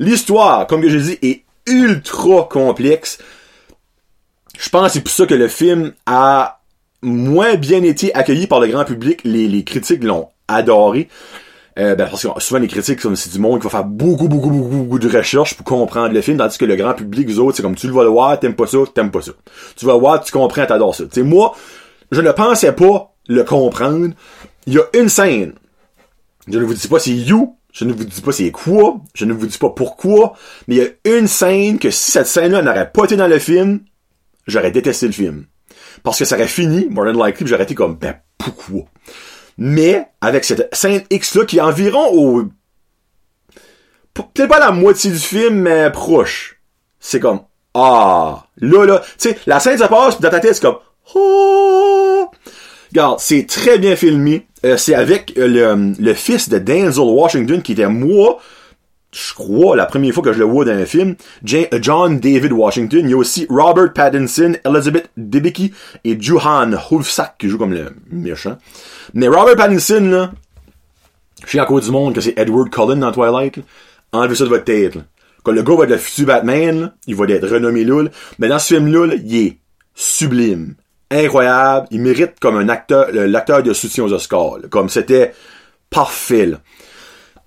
L'histoire, 0.00 0.66
comme 0.66 0.84
j'ai 0.84 0.98
dit, 0.98 1.18
est 1.22 1.44
ultra 1.68 2.48
complexe. 2.50 3.18
Je 4.58 4.68
pense 4.68 4.88
que 4.88 4.92
c'est 4.94 5.00
pour 5.00 5.12
ça 5.12 5.26
que 5.26 5.34
le 5.34 5.46
film 5.46 5.92
a 6.06 6.61
moins 7.02 7.54
bien 7.56 7.82
été 7.82 8.14
accueilli 8.14 8.46
par 8.46 8.60
le 8.60 8.68
grand 8.68 8.84
public. 8.84 9.20
Les, 9.24 9.48
les 9.48 9.64
critiques 9.64 10.04
l'ont 10.04 10.28
adoré. 10.48 11.08
Euh, 11.78 11.94
ben, 11.94 12.06
parce 12.06 12.26
que 12.26 12.40
souvent 12.40 12.60
les 12.60 12.68
critiques, 12.68 13.00
c'est 13.14 13.32
du 13.32 13.38
monde 13.38 13.58
qui 13.58 13.64
va 13.64 13.70
faire 13.70 13.84
beaucoup, 13.84 14.28
beaucoup, 14.28 14.50
beaucoup, 14.50 14.76
beaucoup 14.76 14.98
de 14.98 15.08
recherches 15.08 15.54
pour 15.54 15.64
comprendre 15.64 16.12
le 16.12 16.20
film, 16.20 16.36
tandis 16.36 16.58
que 16.58 16.66
le 16.66 16.76
grand 16.76 16.92
public, 16.92 17.28
vous 17.28 17.40
autres, 17.40 17.56
c'est 17.56 17.62
comme 17.62 17.76
tu 17.76 17.86
le 17.86 17.94
vas 17.94 18.02
le 18.02 18.10
voir, 18.10 18.38
t'aimes 18.38 18.54
pas 18.54 18.66
ça, 18.66 18.78
t'aimes 18.94 19.10
pas 19.10 19.22
ça. 19.22 19.32
Tu 19.76 19.86
vas 19.86 19.94
le 19.94 19.98
voir, 19.98 20.22
tu 20.22 20.32
comprends, 20.32 20.66
t'adores 20.66 20.94
ça. 20.94 21.04
sais 21.10 21.22
moi, 21.22 21.54
je 22.10 22.20
ne 22.20 22.30
pensais 22.30 22.72
pas 22.72 23.14
le 23.26 23.42
comprendre. 23.44 24.10
Il 24.66 24.74
y 24.74 24.78
a 24.78 24.84
une 24.92 25.08
scène. 25.08 25.54
Je 26.46 26.58
ne 26.58 26.64
vous 26.64 26.74
dis 26.74 26.88
pas 26.88 26.98
c'est 26.98 27.12
you, 27.12 27.56
je 27.72 27.84
ne 27.84 27.92
vous 27.94 28.04
dis 28.04 28.20
pas 28.20 28.32
c'est 28.32 28.50
quoi, 28.50 29.00
je 29.14 29.24
ne 29.24 29.32
vous 29.32 29.46
dis 29.46 29.58
pas 29.58 29.70
pourquoi, 29.70 30.34
mais 30.68 30.74
il 30.74 30.82
y 30.82 30.86
a 30.86 31.18
une 31.18 31.26
scène 31.26 31.78
que 31.78 31.90
si 31.90 32.10
cette 32.10 32.26
scène-là 32.26 32.60
n'aurait 32.60 32.90
pas 32.90 33.04
été 33.04 33.16
dans 33.16 33.28
le 33.28 33.38
film, 33.38 33.80
j'aurais 34.46 34.72
détesté 34.72 35.06
le 35.06 35.12
film. 35.12 35.46
Parce 36.02 36.18
que 36.18 36.24
ça 36.24 36.36
aurait 36.36 36.48
fini, 36.48 36.86
more 36.90 37.06
than 37.06 37.24
likely, 37.24 37.46
j'aurais 37.46 37.64
été 37.64 37.74
comme, 37.74 37.96
ben, 37.96 38.14
pourquoi? 38.38 38.82
Mais, 39.58 40.06
avec 40.20 40.44
cette 40.44 40.74
scène 40.74 41.02
X-là, 41.10 41.44
qui 41.44 41.58
est 41.58 41.62
environ 41.62 42.08
au... 42.12 42.44
Peut-être 44.14 44.48
pas 44.48 44.58
la 44.58 44.72
moitié 44.72 45.10
du 45.10 45.18
film, 45.18 45.60
mais 45.60 45.90
proche. 45.90 46.60
C'est 47.00 47.20
comme, 47.20 47.40
ah, 47.74 48.46
là, 48.58 48.84
là, 48.84 49.00
tu 49.18 49.30
sais, 49.30 49.38
la 49.46 49.60
scène, 49.60 49.78
ça 49.78 49.88
passe, 49.88 50.16
pis 50.16 50.22
dans 50.22 50.30
ta 50.30 50.40
tête, 50.40 50.54
c'est 50.54 50.62
comme, 50.62 50.78
oh! 51.14 52.30
Regarde, 52.90 53.20
c'est 53.20 53.46
très 53.46 53.78
bien 53.78 53.96
filmé. 53.96 54.46
Euh, 54.64 54.76
c'est 54.76 54.94
avec 54.94 55.32
euh, 55.38 55.48
le, 55.48 55.94
le 55.98 56.14
fils 56.14 56.48
de 56.48 56.58
Denzel 56.58 57.04
Washington, 57.04 57.62
qui 57.62 57.72
était 57.72 57.88
moi, 57.88 58.38
je 59.12 59.34
crois, 59.34 59.76
la 59.76 59.84
première 59.84 60.14
fois 60.14 60.22
que 60.22 60.32
je 60.32 60.38
le 60.38 60.46
vois 60.46 60.64
dans 60.64 60.72
un 60.72 60.86
film, 60.86 61.16
euh, 61.52 61.66
John 61.82 62.18
David 62.18 62.52
Washington. 62.52 63.00
Il 63.04 63.10
y 63.10 63.14
a 63.14 63.16
aussi 63.16 63.46
Robert 63.50 63.92
Pattinson, 63.92 64.54
Elizabeth 64.64 65.10
Debicki 65.16 65.72
et 66.04 66.16
Johan 66.18 66.72
Hulfsack 66.90 67.36
qui 67.38 67.48
joue 67.48 67.58
comme 67.58 67.74
le 67.74 67.94
méchant. 68.10 68.56
Mais 69.12 69.28
Robert 69.28 69.56
Pattinson, 69.56 70.00
là, 70.00 70.32
je 71.44 71.48
suis 71.50 71.60
encore 71.60 71.80
du 71.80 71.90
monde 71.90 72.14
que 72.14 72.22
c'est 72.22 72.38
Edward 72.38 72.70
Cullen 72.70 73.00
dans 73.00 73.12
Twilight. 73.12 73.58
Enlevez 74.12 74.34
ça 74.34 74.44
de 74.44 74.48
votre 74.48 74.64
tête. 74.64 74.96
Quand 75.42 75.52
le 75.52 75.62
gars 75.62 75.74
va 75.74 75.84
être 75.84 75.90
le 75.90 75.96
futur 75.98 76.26
Batman, 76.26 76.92
il 77.06 77.14
va 77.14 77.26
être 77.26 77.48
renommé 77.48 77.84
là, 77.84 78.04
mais 78.38 78.48
dans 78.48 78.58
ce 78.58 78.74
film-là, 78.74 79.14
il 79.22 79.36
est 79.36 79.58
sublime, 79.94 80.76
incroyable. 81.10 81.86
Il 81.90 82.00
mérite 82.00 82.38
comme 82.40 82.56
un 82.56 82.68
acteur, 82.68 83.08
l'acteur 83.12 83.62
de 83.62 83.72
soutien 83.72 84.04
aux 84.04 84.12
Oscars. 84.12 84.58
Comme 84.70 84.88
c'était 84.88 85.34
parfait. 85.90 86.52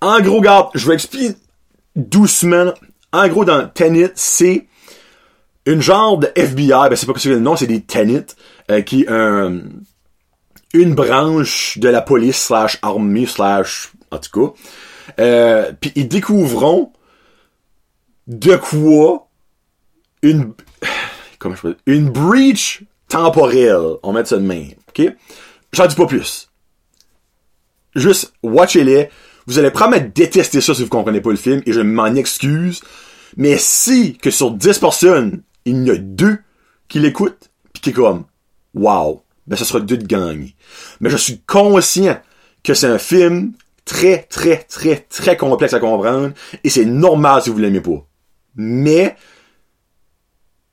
En 0.00 0.20
gros, 0.20 0.42
garde, 0.42 0.68
je 0.74 0.86
vais 0.86 0.94
expliquer 0.94 1.34
doucement. 1.96 2.72
En 3.12 3.28
gros, 3.28 3.44
dans 3.44 3.68
Tenet, 3.68 4.12
c'est 4.14 4.66
une 5.64 5.82
genre 5.82 6.18
de 6.18 6.30
FBI, 6.36 6.88
ben 6.88 6.96
c'est 6.96 7.06
pas 7.06 7.12
que 7.12 7.20
c'est 7.20 7.28
le 7.28 7.40
nom, 7.40 7.56
c'est 7.56 7.66
des 7.66 7.80
Tenet, 7.80 8.26
euh, 8.70 8.82
qui 8.82 9.06
un 9.08 9.62
une 10.74 10.94
branche 10.94 11.78
de 11.78 11.88
la 11.88 12.02
police 12.02 12.36
slash 12.36 12.78
armée 12.82 13.26
slash 13.26 13.92
en 14.10 14.18
tout 14.18 14.30
cas. 14.30 14.54
Euh, 15.20 15.72
puis 15.80 15.92
ils 15.94 16.08
découvriront 16.08 16.92
de 18.26 18.56
quoi 18.56 19.28
une 20.22 20.52
comment 21.38 21.54
je 21.54 21.62
peux 21.62 21.76
une 21.86 22.10
breach 22.10 22.82
temporelle, 23.08 23.96
on 24.02 24.12
met 24.12 24.24
ça 24.24 24.36
de 24.36 24.42
main, 24.42 24.68
ok? 24.88 25.12
J'en 25.72 25.86
dis 25.86 25.94
pas 25.94 26.06
plus. 26.06 26.50
juste, 27.94 28.32
watchez-les. 28.42 29.10
Vous 29.46 29.58
allez 29.58 29.70
probablement 29.70 30.10
détester 30.14 30.60
ça 30.60 30.74
si 30.74 30.82
vous 30.82 30.88
comprenez 30.88 31.20
pas 31.20 31.30
le 31.30 31.36
film, 31.36 31.62
et 31.66 31.72
je 31.72 31.80
m'en 31.80 32.14
excuse. 32.14 32.82
Mais 33.36 33.56
si, 33.58 34.16
que 34.16 34.30
sur 34.30 34.50
10 34.50 34.78
personnes, 34.78 35.42
il 35.64 35.86
y 35.86 35.90
en 35.90 35.94
a 35.94 35.98
deux 35.98 36.38
qui 36.88 36.98
l'écoutent, 36.98 37.50
pis 37.72 37.80
qui 37.80 37.90
est 37.90 37.92
comme, 37.92 38.24
wow, 38.74 39.22
ben 39.46 39.56
ce 39.56 39.64
sera 39.64 39.80
deux 39.80 39.98
de 39.98 40.06
gang. 40.06 40.48
Mais 41.00 41.10
je 41.10 41.16
suis 41.16 41.40
conscient 41.40 42.20
que 42.62 42.74
c'est 42.74 42.86
un 42.86 42.98
film 42.98 43.52
très, 43.84 44.18
très, 44.22 44.58
très, 44.58 44.96
très 44.96 45.36
complexe 45.36 45.74
à 45.74 45.80
comprendre, 45.80 46.32
et 46.64 46.70
c'est 46.70 46.84
normal 46.84 47.42
si 47.42 47.50
vous 47.50 47.58
l'aimez 47.58 47.80
pas. 47.80 48.04
Mais, 48.56 49.16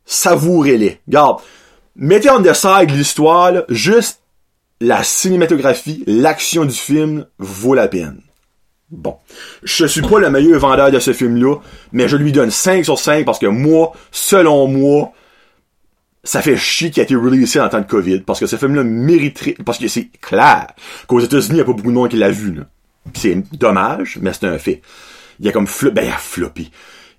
savourez-les. 0.06 1.00
Regarde, 1.08 1.42
mettez 1.96 2.30
en 2.30 2.42
side 2.54 2.92
l'histoire, 2.92 3.64
juste 3.70 4.22
la 4.80 5.04
cinématographie, 5.04 6.04
l'action 6.08 6.66
du 6.66 6.76
film 6.76 7.28
vaut 7.38 7.76
la 7.76 7.88
peine. 7.88 8.22
Bon. 8.94 9.18
Je 9.64 9.86
suis 9.86 10.02
pas 10.02 10.20
le 10.20 10.30
meilleur 10.30 10.60
vendeur 10.60 10.92
de 10.92 11.00
ce 11.00 11.14
film-là, 11.14 11.56
mais 11.92 12.08
je 12.08 12.16
lui 12.16 12.32
donne 12.32 12.52
5 12.52 12.86
sur 12.86 13.00
5 13.00 13.26
parce 13.26 13.40
que 13.40 13.48
moi, 13.48 13.94
selon 14.12 14.68
moi, 14.68 15.12
ça 16.24 16.42
fait 16.42 16.56
chier 16.56 16.92
qu'il 16.92 17.02
a 17.02 17.04
été 17.04 17.16
releasé 17.16 17.60
en 17.60 17.68
temps 17.70 17.82
de 17.82 17.88
COVID, 17.88 18.20
parce 18.20 18.40
que 18.40 18.46
ce 18.46 18.56
film-là 18.56 18.84
mériterait, 18.84 19.56
parce 19.66 19.80
que 19.80 19.88
c'est 19.88 20.10
clair 20.22 20.68
qu'aux 21.08 21.20
États-Unis, 21.20 21.50
il 21.50 21.56
n'y 21.56 21.62
a 21.62 21.66
pas 21.66 21.74
beaucoup 21.74 21.90
de 21.90 21.96
monde 21.96 22.10
qui 22.10 22.18
l'a 22.18 22.30
vu. 22.30 22.62
C'est 23.16 23.36
dommage, 23.58 24.20
mais 24.22 24.32
c'est 24.32 24.46
un 24.46 24.58
fait. 24.60 24.82
Il 25.40 25.48
a 25.50 25.52
comme 25.52 25.68
flop, 25.68 25.92
ben, 25.92 26.06
il 26.06 26.12
a 26.12 26.18
floppé. 26.18 26.70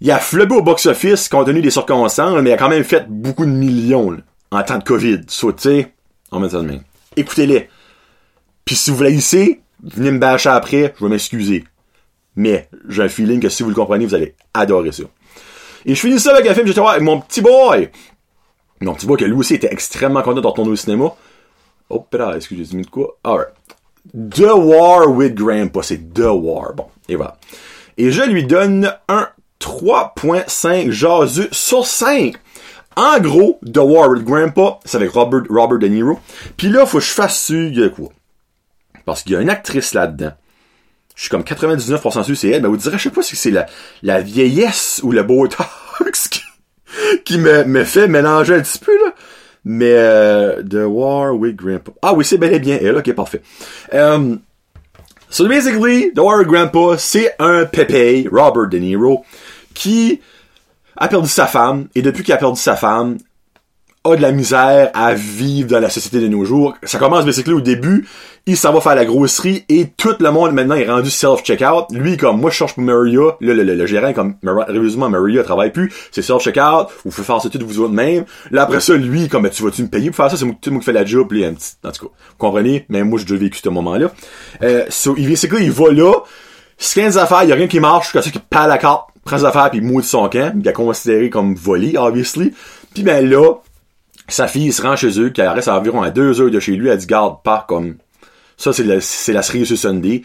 Il 0.00 0.10
a 0.10 0.18
flopé 0.18 0.54
au 0.54 0.62
box-office, 0.62 1.28
compte 1.28 1.46
tenu 1.46 1.60
des 1.60 1.70
circonstances, 1.70 2.40
mais 2.40 2.50
il 2.50 2.52
a 2.52 2.56
quand 2.56 2.68
même 2.68 2.84
fait 2.84 3.06
beaucoup 3.08 3.44
de 3.44 3.50
millions, 3.50 4.16
en 4.52 4.62
temps 4.62 4.78
de 4.78 4.84
COVID. 4.84 5.22
Sauté, 5.26 5.88
on 6.30 6.38
met 6.38 6.50
ça 6.50 6.62
main. 6.62 6.78
Écoutez-les. 7.16 7.68
Puis 8.64 8.76
si 8.76 8.90
vous 8.90 9.02
laissez, 9.02 9.60
venez 9.84 10.10
me 10.10 10.18
bâcher 10.18 10.48
après, 10.48 10.94
je 10.98 11.04
vais 11.04 11.10
m'excuser. 11.10 11.64
Mais 12.36 12.68
j'ai 12.88 13.02
un 13.02 13.08
feeling 13.08 13.40
que 13.40 13.48
si 13.48 13.62
vous 13.62 13.68
le 13.68 13.74
comprenez, 13.74 14.06
vous 14.06 14.14
allez 14.14 14.34
adorer 14.52 14.92
ça. 14.92 15.04
Et 15.86 15.94
je 15.94 16.00
finis 16.00 16.18
ça 16.18 16.32
avec 16.32 16.46
un 16.46 16.54
film, 16.54 16.66
j'étais 16.66 16.80
avec 16.80 17.02
mon 17.02 17.20
petit 17.20 17.40
boy. 17.40 17.90
Mon 18.80 18.94
petit 18.94 19.06
boy 19.06 19.18
que 19.18 19.24
lui 19.24 19.34
aussi 19.34 19.54
était 19.54 19.72
extrêmement 19.72 20.22
content 20.22 20.40
de 20.40 20.46
retourner 20.46 20.70
au 20.72 20.76
cinéma. 20.76 21.14
Oh, 21.90 22.00
putain, 22.00 22.32
est-ce 22.32 22.54
de 22.54 22.86
quoi? 22.86 23.18
Alright. 23.22 23.52
The 24.12 24.52
War 24.54 25.08
with 25.10 25.34
Grandpa, 25.34 25.82
c'est 25.82 26.12
The 26.12 26.30
War. 26.30 26.74
Bon, 26.74 26.86
et 27.08 27.16
voilà. 27.16 27.36
Et 27.96 28.10
je 28.10 28.22
lui 28.22 28.44
donne 28.44 28.92
un 29.08 29.28
3.5 29.60 30.90
jaseux 30.90 31.48
sur 31.52 31.86
5. 31.86 32.34
En 32.96 33.20
gros, 33.20 33.60
The 33.64 33.78
War 33.78 34.10
with 34.10 34.24
Grandpa, 34.24 34.78
c'est 34.84 34.96
avec 34.96 35.10
Robert, 35.10 35.42
Robert 35.48 35.78
De 35.78 35.88
Niro. 35.88 36.18
Puis 36.56 36.68
là, 36.68 36.86
faut 36.86 36.98
que 36.98 37.04
je 37.04 37.10
fasse 37.10 37.50
de 37.50 37.88
quoi? 37.88 38.08
Parce 39.04 39.22
qu'il 39.22 39.32
y 39.32 39.36
a 39.36 39.40
une 39.40 39.50
actrice 39.50 39.94
là-dedans. 39.94 40.32
Je 41.14 41.22
suis 41.22 41.30
comme 41.30 41.42
99% 41.42 42.24
sûr 42.24 42.36
c'est 42.36 42.48
elle, 42.48 42.62
mais 42.62 42.68
vous 42.68 42.76
direz, 42.76 42.98
je 42.98 43.04
sais 43.04 43.10
pas 43.10 43.22
si 43.22 43.36
c'est 43.36 43.52
la, 44.02 44.20
vieillesse 44.20 45.00
ou 45.04 45.12
le 45.12 45.22
Botox 45.22 46.28
qui, 46.28 46.42
qui 47.24 47.38
me, 47.38 47.84
fait 47.84 48.08
mélanger 48.08 48.54
un 48.54 48.60
petit 48.60 48.78
peu, 48.78 48.92
là. 49.04 49.14
Mais, 49.64 49.92
euh, 49.92 50.62
The 50.62 50.86
War 50.86 51.34
with 51.34 51.56
Grandpa. 51.56 51.92
Ah 52.02 52.12
oui, 52.12 52.24
c'est 52.24 52.36
bel 52.36 52.52
et 52.52 52.58
bien 52.58 52.78
elle, 52.82 52.96
ok, 52.96 53.12
parfait. 53.14 53.40
Um, 53.92 54.40
so 55.30 55.48
basically, 55.48 56.12
The 56.12 56.18
War 56.18 56.38
with 56.38 56.48
Grandpa, 56.48 56.98
c'est 56.98 57.34
un 57.38 57.64
pépé, 57.64 58.28
Robert 58.30 58.68
De 58.68 58.78
Niro, 58.78 59.24
qui 59.72 60.20
a 60.96 61.08
perdu 61.08 61.28
sa 61.28 61.46
femme, 61.46 61.86
et 61.94 62.02
depuis 62.02 62.24
qu'il 62.24 62.34
a 62.34 62.38
perdu 62.38 62.60
sa 62.60 62.76
femme, 62.76 63.18
a 64.04 64.16
de 64.16 64.22
la 64.22 64.32
misère 64.32 64.90
à 64.92 65.14
vivre 65.14 65.70
dans 65.70 65.80
la 65.80 65.88
société 65.88 66.20
de 66.20 66.28
nos 66.28 66.44
jours. 66.44 66.76
Ça 66.82 66.98
commence 66.98 67.24
basically 67.24 67.54
au 67.54 67.62
début, 67.62 68.06
il 68.46 68.56
s'en 68.56 68.72
va 68.72 68.82
faire 68.82 68.94
la 68.94 69.06
grosserie 69.06 69.64
et 69.70 69.86
tout 69.96 70.14
le 70.20 70.30
monde 70.30 70.52
maintenant 70.52 70.74
est 70.74 70.86
rendu 70.86 71.08
self-checkout. 71.08 71.86
Lui, 71.90 72.18
comme 72.18 72.38
moi 72.38 72.50
je 72.50 72.56
cherche 72.56 72.74
pour 72.74 72.82
Maria, 72.82 73.36
le, 73.40 73.54
le, 73.54 73.62
le, 73.62 73.86
gérant 73.86 74.12
comme 74.12 74.34
heureusement 74.44 75.08
Maria 75.08 75.42
travaille 75.42 75.72
plus, 75.72 75.90
c'est 76.12 76.20
self-checkout, 76.20 76.88
vous 77.04 77.10
pouvez 77.10 77.24
faire 77.24 77.40
ça 77.40 77.48
tout 77.48 77.58
vous 77.62 77.80
autres 77.80 77.94
même. 77.94 78.26
Là 78.50 78.64
après 78.64 78.80
ça, 78.80 78.94
lui, 78.94 79.28
comme 79.28 79.44
ben, 79.44 79.50
tu 79.50 79.62
vas-tu 79.62 79.82
me 79.82 79.88
payer 79.88 80.10
pour 80.10 80.16
faire 80.16 80.30
ça, 80.30 80.36
c'est 80.36 80.44
moi, 80.44 80.54
moi 80.66 80.80
qui 80.80 80.84
fais 80.84 80.92
la 80.92 81.06
job, 81.06 81.32
lui, 81.32 81.44
un 81.44 81.54
petit, 81.54 81.72
en 81.82 81.90
tout 81.90 82.08
cas. 82.08 82.12
Vous 82.28 82.36
comprenez? 82.36 82.84
Mais 82.90 83.02
moi 83.04 83.18
j'ai 83.18 83.24
déjà 83.24 83.40
vécu 83.40 83.58
ce 83.62 83.68
moment-là. 83.70 84.12
Euh, 84.62 84.84
so, 84.90 85.14
il, 85.16 85.28
basically, 85.28 85.64
il 85.64 85.72
va 85.72 85.90
là, 85.90 86.12
scan 86.76 87.06
des 87.06 87.16
affaires, 87.16 87.44
il 87.44 87.48
y 87.48 87.52
a 87.52 87.56
rien 87.56 87.68
qui 87.68 87.80
marche, 87.80 88.12
comme 88.12 88.20
ça 88.20 88.30
qu'il 88.30 88.42
perd 88.42 88.68
la 88.68 88.76
carte, 88.76 89.08
prend 89.24 89.38
ses 89.38 89.46
affaires 89.46 89.70
puis 89.70 89.80
il 89.82 89.96
de 89.96 90.02
son 90.02 90.28
camp, 90.28 90.54
il 90.60 90.68
a 90.68 90.72
considéré 90.72 91.30
comme 91.30 91.54
volé, 91.54 91.96
obviously. 91.96 92.52
Puis 92.92 93.02
ben 93.02 93.26
là, 93.28 93.54
sa 94.28 94.48
fille 94.48 94.72
se 94.72 94.82
rend 94.82 94.96
chez 94.96 95.20
eux, 95.20 95.30
qui 95.30 95.42
reste 95.42 95.68
environ 95.68 96.02
à 96.02 96.10
deux 96.10 96.40
heures 96.40 96.50
de 96.50 96.60
chez 96.60 96.72
lui, 96.72 96.88
elle 96.88 96.98
dit 96.98 97.06
garde 97.06 97.42
pas 97.42 97.64
comme 97.68 97.96
ça 98.56 98.72
c'est 98.72 98.84
la, 98.84 99.00
c'est 99.00 99.32
la 99.32 99.42
Sunday. 99.42 100.22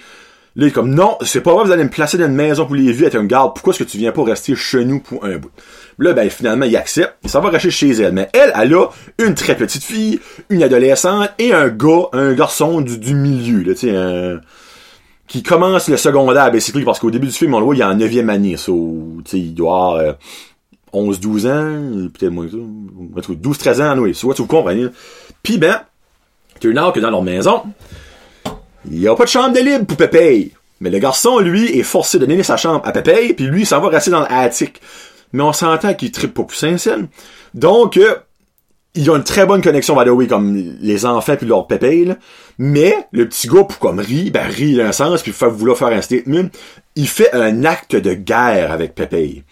Là, 0.55 0.65
il 0.65 0.69
est 0.69 0.71
comme, 0.71 0.93
non, 0.93 1.17
c'est 1.21 1.41
pas 1.41 1.53
vrai, 1.53 1.63
vous 1.63 1.71
allez 1.71 1.83
me 1.83 1.89
placer 1.89 2.17
dans 2.17 2.25
une 2.25 2.33
maison 2.33 2.65
pour 2.65 2.75
les 2.75 2.91
vues, 2.91 3.05
être 3.05 3.15
un 3.15 3.25
garde. 3.25 3.53
Pourquoi 3.53 3.71
est-ce 3.71 3.83
que 3.83 3.89
tu 3.89 3.97
viens 3.97 4.11
pas 4.11 4.23
rester 4.23 4.55
chez 4.55 4.83
nous 4.83 4.99
pour 4.99 5.23
un 5.23 5.37
bout? 5.37 5.51
Là, 5.99 6.13
ben, 6.13 6.29
finalement, 6.29 6.65
il 6.65 6.75
accepte. 6.75 7.15
Il 7.23 7.29
s'en 7.29 7.39
va 7.39 7.49
rester 7.49 7.69
chez 7.69 7.91
elle. 7.91 8.13
Mais 8.13 8.29
elle, 8.33 8.51
elle 8.59 8.73
a 8.73 8.87
une 9.19 9.35
très 9.35 9.55
petite 9.55 9.83
fille, 9.83 10.19
une 10.49 10.63
adolescente 10.63 11.29
et 11.37 11.53
un 11.53 11.69
gars, 11.69 12.07
un 12.13 12.33
garçon 12.33 12.81
du, 12.81 13.13
milieu, 13.13 13.61
là, 13.63 13.73
tu 13.73 13.89
sais, 13.89 13.95
un, 13.95 14.41
qui 15.27 15.43
commence 15.43 15.87
le 15.87 15.97
secondaire, 15.97 16.51
basically, 16.51 16.83
parce 16.83 16.99
qu'au 16.99 17.11
début 17.11 17.27
du 17.27 17.33
film, 17.33 17.53
on 17.53 17.59
le 17.59 17.65
voit, 17.65 17.75
il 17.75 17.81
est 17.81 17.85
en 17.85 17.95
neuvième 17.95 18.31
année, 18.31 18.57
so, 18.57 19.21
tu 19.23 19.31
sais, 19.31 19.39
il 19.39 19.53
doit 19.53 20.01
11, 20.01 20.15
12 20.93 21.48
ans, 21.48 22.10
peut-être 22.13 22.31
moins 22.31 22.48
que 22.48 22.51
ça, 22.51 23.34
12, 23.34 23.58
13 23.58 23.81
ans, 23.81 23.98
oui, 24.00 24.15
soit 24.15 24.34
tu 24.34 24.46
comprenez. 24.46 24.88
Puis 25.43 25.58
ben, 25.58 25.81
tu 26.60 26.74
là 26.74 26.91
que 26.91 27.00
dans 27.00 27.10
leur 27.10 27.24
maison, 27.24 27.63
il 28.89 29.00
y 29.00 29.08
a 29.08 29.15
pas 29.15 29.24
de 29.24 29.29
chambre 29.29 29.53
de 29.53 29.60
libre 29.60 29.86
pour 29.86 29.98
Pépé. 29.98 30.53
Mais 30.81 30.89
le 30.89 31.00
garçon, 31.00 31.39
lui, 31.39 31.77
est 31.77 31.84
forcé 31.84 32.19
de 32.19 32.25
donner 32.25 32.43
sa 32.43 32.58
chambre 32.58 32.81
à 32.86 32.91
Pépé, 32.91 33.34
puis 33.34 33.46
lui, 33.46 33.62
il 33.62 33.65
s'en 33.65 33.81
va 33.81 33.89
rester 33.89 34.12
dans 34.12 34.22
l'attic. 34.22 34.81
Mais 35.34 35.43
on 35.43 35.53
s'entend 35.53 35.93
qu'il 35.93 36.12
tripe 36.12 36.34
pas 36.34 36.43
plus 36.43 36.58
sincère. 36.58 36.98
Donc, 37.53 37.98
euh, 37.98 38.15
ils 38.96 39.12
ont 39.12 39.15
une 39.15 39.24
très 39.24 39.46
bonne 39.46 39.62
connexion, 39.62 39.96
by 39.96 40.05
the 40.05 40.12
way, 40.12 40.27
comme 40.27 40.55
les 40.81 41.05
enfants 41.05 41.36
puis 41.36 41.46
leur 41.46 41.67
Pépé, 41.67 42.05
là. 42.05 42.17
Mais, 42.58 42.96
le 43.12 43.27
petit 43.27 43.48
gars, 43.48 43.63
pour 43.63 43.79
comme 43.79 44.00
rit, 44.00 44.31
ben 44.31 44.48
rit 44.48 44.75
dans 44.75 44.86
un 44.86 44.91
sens, 44.91 45.22
puis 45.22 45.31
vouloir 45.31 45.77
faire 45.77 45.89
un 45.89 46.01
statement, 46.01 46.50
il 46.96 47.08
fait 47.08 47.34
un 47.34 47.63
acte 47.65 47.96
de 47.96 48.13
guerre 48.13 48.72
avec 48.72 48.96
Pépé. 48.96 49.43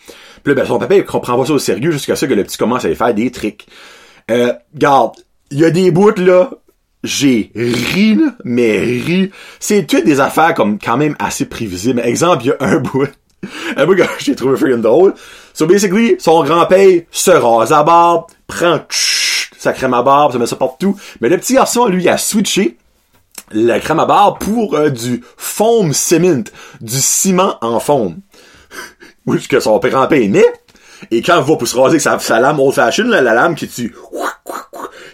Puis 0.47 0.55
là, 0.55 0.61
ben, 0.61 0.65
son 0.65 0.79
papa, 0.79 0.95
il 0.95 1.03
comprend 1.03 1.37
pas 1.37 1.45
ça 1.45 1.51
au 1.51 1.59
sérieux 1.59 1.91
jusqu'à 1.91 2.15
ce 2.15 2.25
que 2.25 2.33
le 2.33 2.41
petit 2.45 2.57
commence 2.57 2.85
à 2.85 2.87
lui 2.87 2.95
faire 2.95 3.13
des 3.13 3.31
tricks. 3.31 3.67
Euh, 4.31 4.53
garde, 4.73 5.11
il 5.51 5.59
y 5.59 5.65
a 5.65 5.71
des 5.71 5.91
bouts, 5.91 6.15
là, 6.15 6.51
j'ai 7.03 7.51
ri, 7.53 8.17
mais 8.45 8.79
ri. 8.79 9.29
C'est 9.59 9.85
toutes 9.85 10.05
des 10.05 10.21
affaires 10.21 10.53
comme 10.53 10.79
quand 10.79 10.95
même 10.95 11.17
assez 11.19 11.47
prévisibles. 11.47 11.99
Exemple, 11.99 12.45
il 12.45 12.47
y 12.47 12.51
a 12.51 12.55
un 12.61 12.77
bout. 12.79 13.09
Un 13.75 13.85
bout 13.85 13.95
que 13.95 14.03
j'ai 14.19 14.37
trouvé 14.37 14.55
freaking 14.55 14.81
drôle. 14.81 15.15
So 15.53 15.65
basically, 15.65 16.15
son 16.17 16.45
grand-père 16.45 17.01
se 17.11 17.31
rase 17.31 17.73
à 17.73 17.83
barbe, 17.83 18.27
prend 18.47 18.79
sa 19.57 19.73
crème 19.73 19.95
à 19.95 20.01
barbe, 20.01 20.31
ça 20.31 20.39
met 20.39 20.45
ça 20.45 20.55
partout. 20.55 20.97
Mais 21.19 21.27
le 21.27 21.37
petit 21.37 21.55
garçon, 21.55 21.87
lui, 21.87 22.03
il 22.03 22.07
a 22.07 22.17
switché 22.17 22.77
la 23.51 23.81
crème 23.81 23.99
à 23.99 24.05
barbe 24.05 24.39
pour 24.39 24.75
euh, 24.75 24.89
du 24.89 25.25
foam 25.35 25.91
cement, 25.91 26.43
du 26.79 27.01
ciment 27.01 27.57
en 27.59 27.81
foam. 27.81 28.21
Oui, 29.27 29.45
que 29.47 29.59
son 29.59 29.77
père 29.79 29.97
en 29.97 30.07
pain 30.07 30.31
Et 31.11 31.21
quand 31.21 31.39
il 31.39 31.45
va 31.49 31.55
pour 31.57 31.67
se 31.67 31.77
raser 31.77 32.07
avec 32.07 32.21
sa, 32.21 32.39
lame 32.39 32.59
old 32.59 32.73
fashion, 32.73 33.07
la 33.07 33.21
lame 33.21 33.55
que 33.55 33.65
tu, 33.65 33.93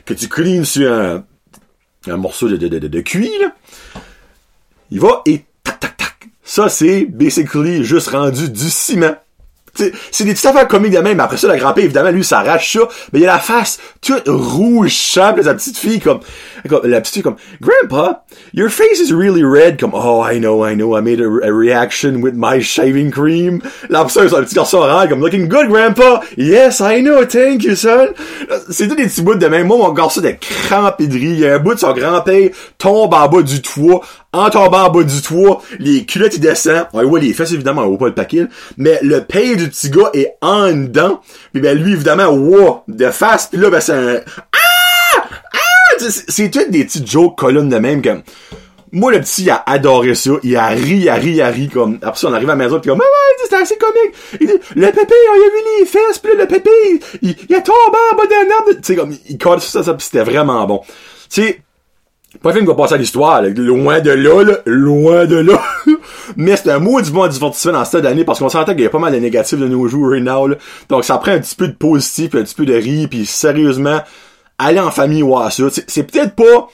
que 0.05 0.13
tu 0.13 0.29
cleans 0.29 0.63
sur 0.63 0.91
un, 0.93 1.23
un 2.07 2.17
morceau 2.17 2.47
de, 2.47 2.57
de, 2.57 2.67
de, 2.67 2.87
de 2.87 3.01
cuir, 3.01 3.51
il 4.91 4.99
va 4.99 5.21
et 5.25 5.45
tac, 5.63 5.79
tac, 5.79 5.97
tac. 5.97 6.29
Ça, 6.43 6.69
c'est 6.69 7.05
basically 7.05 7.83
juste 7.83 8.09
rendu 8.09 8.49
du 8.49 8.69
ciment 8.69 9.15
c'est 9.75 10.23
des 10.23 10.33
petites 10.33 10.45
affaires 10.45 10.67
comiques 10.67 10.93
de 10.93 10.99
même. 10.99 11.19
Après 11.19 11.37
ça, 11.37 11.51
le 11.51 11.57
grand-père, 11.57 11.83
évidemment, 11.83 12.11
lui, 12.11 12.23
s'arrache 12.23 12.73
ça. 12.73 12.87
Mais 13.11 13.21
il 13.21 13.27
a 13.27 13.33
la 13.33 13.39
face 13.39 13.79
toute 14.01 14.27
rouge, 14.27 14.91
chambre, 14.91 15.41
la 15.41 15.53
petite 15.53 15.77
fille, 15.77 15.99
comme, 15.99 16.19
la 16.83 17.01
petite 17.01 17.13
fille, 17.13 17.23
comme, 17.23 17.37
Grandpa, 17.61 18.23
your 18.53 18.69
face 18.69 18.99
is 18.99 19.11
really 19.11 19.43
red. 19.43 19.79
Comme, 19.79 19.93
oh, 19.93 20.23
I 20.23 20.39
know, 20.39 20.63
I 20.65 20.75
know, 20.75 20.95
I 20.95 21.01
made 21.01 21.19
a, 21.19 21.53
reaction 21.53 22.21
with 22.21 22.35
my 22.35 22.61
shaving 22.61 23.11
cream. 23.11 23.61
Là, 23.89 24.05
ça, 24.09 24.23
le 24.23 24.29
petit 24.29 24.55
garçon 24.55 24.79
rentre, 24.81 25.09
comme, 25.09 25.21
looking 25.21 25.47
good, 25.47 25.67
Grandpa. 25.69 26.21
Yes, 26.37 26.79
I 26.79 27.01
know, 27.01 27.25
thank 27.25 27.63
you, 27.63 27.75
son. 27.75 28.09
C'est 28.69 28.87
tout 28.87 28.95
des 28.95 29.05
petits 29.05 29.21
bouts 29.21 29.35
de 29.35 29.47
même. 29.47 29.67
Moi, 29.67 29.77
mon 29.77 29.91
garçon 29.91 30.21
de 30.21 30.33
crampé 30.39 31.07
de 31.07 31.17
Il 31.17 31.39
y 31.39 31.47
a 31.47 31.55
un 31.55 31.59
bout 31.59 31.73
de 31.73 31.79
son 31.79 31.93
grand-père 31.93 32.49
tombe 32.77 33.13
en 33.13 33.27
bas 33.27 33.41
du 33.41 33.61
toit 33.61 34.01
en 34.33 34.49
tombant 34.49 34.85
en 34.85 34.89
bas 34.89 35.03
du 35.03 35.21
toit, 35.21 35.61
les 35.79 36.05
culottes, 36.05 36.35
ils 36.35 36.41
descendent. 36.41 36.87
On 36.93 37.07
voit 37.07 37.19
les 37.19 37.33
fesses, 37.33 37.53
évidemment, 37.53 37.83
on 37.83 37.89
voit 37.89 37.99
pas 37.99 38.07
le 38.07 38.13
paquet. 38.13 38.45
Mais 38.77 38.99
le 39.01 39.23
pay 39.23 39.55
du 39.55 39.69
petit 39.69 39.89
gars 39.89 40.09
est 40.13 40.35
en 40.41 40.71
dedans. 40.71 41.21
Puis 41.53 41.61
ben, 41.61 41.77
lui, 41.77 41.93
évidemment, 41.93 42.27
wow, 42.29 42.81
de 42.87 43.09
face. 43.11 43.47
Puis 43.47 43.59
là, 43.59 43.69
ben, 43.69 43.79
c'est 43.79 43.93
un... 43.93 44.15
Ah! 44.51 45.27
Ah! 45.53 46.09
C'est 46.27 46.49
toutes 46.49 46.71
des 46.71 46.83
petites 46.83 47.09
jokes 47.09 47.37
colonnes 47.37 47.69
de 47.69 47.77
même, 47.77 48.01
comme... 48.01 48.23
Moi, 48.95 49.11
le 49.11 49.21
petit, 49.21 49.43
il 49.43 49.49
a 49.49 49.63
adoré 49.65 50.13
ça. 50.13 50.31
Il 50.43 50.55
a 50.55 50.67
ri, 50.67 50.97
il 50.97 51.09
a 51.09 51.15
ri, 51.15 51.31
il 51.31 51.41
a 51.41 51.49
ri, 51.49 51.67
comme... 51.67 51.97
Après 52.03 52.19
ça, 52.19 52.27
on 52.27 52.33
arrive 52.33 52.49
à 52.49 52.55
la 52.55 52.63
maison, 52.63 52.79
pis 52.79 52.89
comme... 52.89 53.01
Ah 53.01 53.05
ouais, 53.05 53.43
c'était 53.43 53.55
assez 53.55 53.77
comique. 53.77 54.15
Il 54.39 54.47
dit, 54.47 54.53
le 54.75 54.87
pépé, 54.87 55.13
on 55.29 55.33
a 55.33 55.37
vu 55.37 55.79
les 55.79 55.85
fesses, 55.87 56.19
pis 56.19 56.29
le 56.37 56.45
pépé, 56.45 56.69
il, 57.23 57.35
il 57.49 57.55
a 57.55 57.61
tombé 57.61 57.97
en 58.11 58.15
bas 58.15 58.27
d'un 58.27 58.55
arbre. 58.55 58.71
Tu 58.71 58.79
sais, 58.83 58.95
comme, 58.95 59.15
il 59.27 59.37
colle 59.39 59.61
ça, 59.61 59.81
ça, 59.81 59.93
pis 59.95 60.05
c'était 60.05 60.23
vraiment 60.23 60.63
bon. 60.67 60.81
Tu 61.29 61.41
sais, 61.41 61.62
Pas 62.41 62.49
un 62.49 62.53
film 62.53 62.65
qui 62.65 62.71
va 62.71 62.75
passer 62.75 62.95
à 62.95 62.97
l'histoire, 62.97 63.41
loin 63.43 63.99
de 63.99 64.09
là, 64.09 64.43
là, 64.43 64.57
loin 64.65 65.25
de 65.25 65.35
là. 65.35 65.61
Mais 66.35 66.55
c'est 66.55 66.71
un 66.71 66.79
mot 66.79 66.99
du 66.99 67.11
bon 67.11 67.27
divertissement 67.27 67.73
dans 67.73 67.85
cette 67.85 68.05
année 68.05 68.25
parce 68.25 68.39
qu'on 68.39 68.49
s'entend 68.49 68.73
qu'il 68.73 68.81
y 68.81 68.87
a 68.87 68.89
pas 68.89 68.99
mal 68.99 69.13
de 69.13 69.19
négatifs 69.19 69.59
de 69.59 69.67
nos 69.67 69.87
jours 69.87 70.09
right 70.09 70.23
now, 70.23 70.47
là. 70.47 70.55
Donc 70.89 71.03
ça 71.03 71.17
prend 71.17 71.31
un 71.31 71.39
petit 71.39 71.55
peu 71.55 71.67
de 71.67 71.73
positif, 71.73 72.33
un 72.35 72.43
petit 72.43 72.55
peu 72.55 72.65
de 72.65 72.73
rire, 72.73 73.07
puis 73.09 73.25
sérieusement, 73.25 74.01
aller 74.57 74.79
en 74.79 74.91
famille 74.91 75.21
voir 75.21 75.51
ça. 75.51 75.65
C'est 75.87 76.03
peut-être 76.03 76.35
pas 76.35 76.69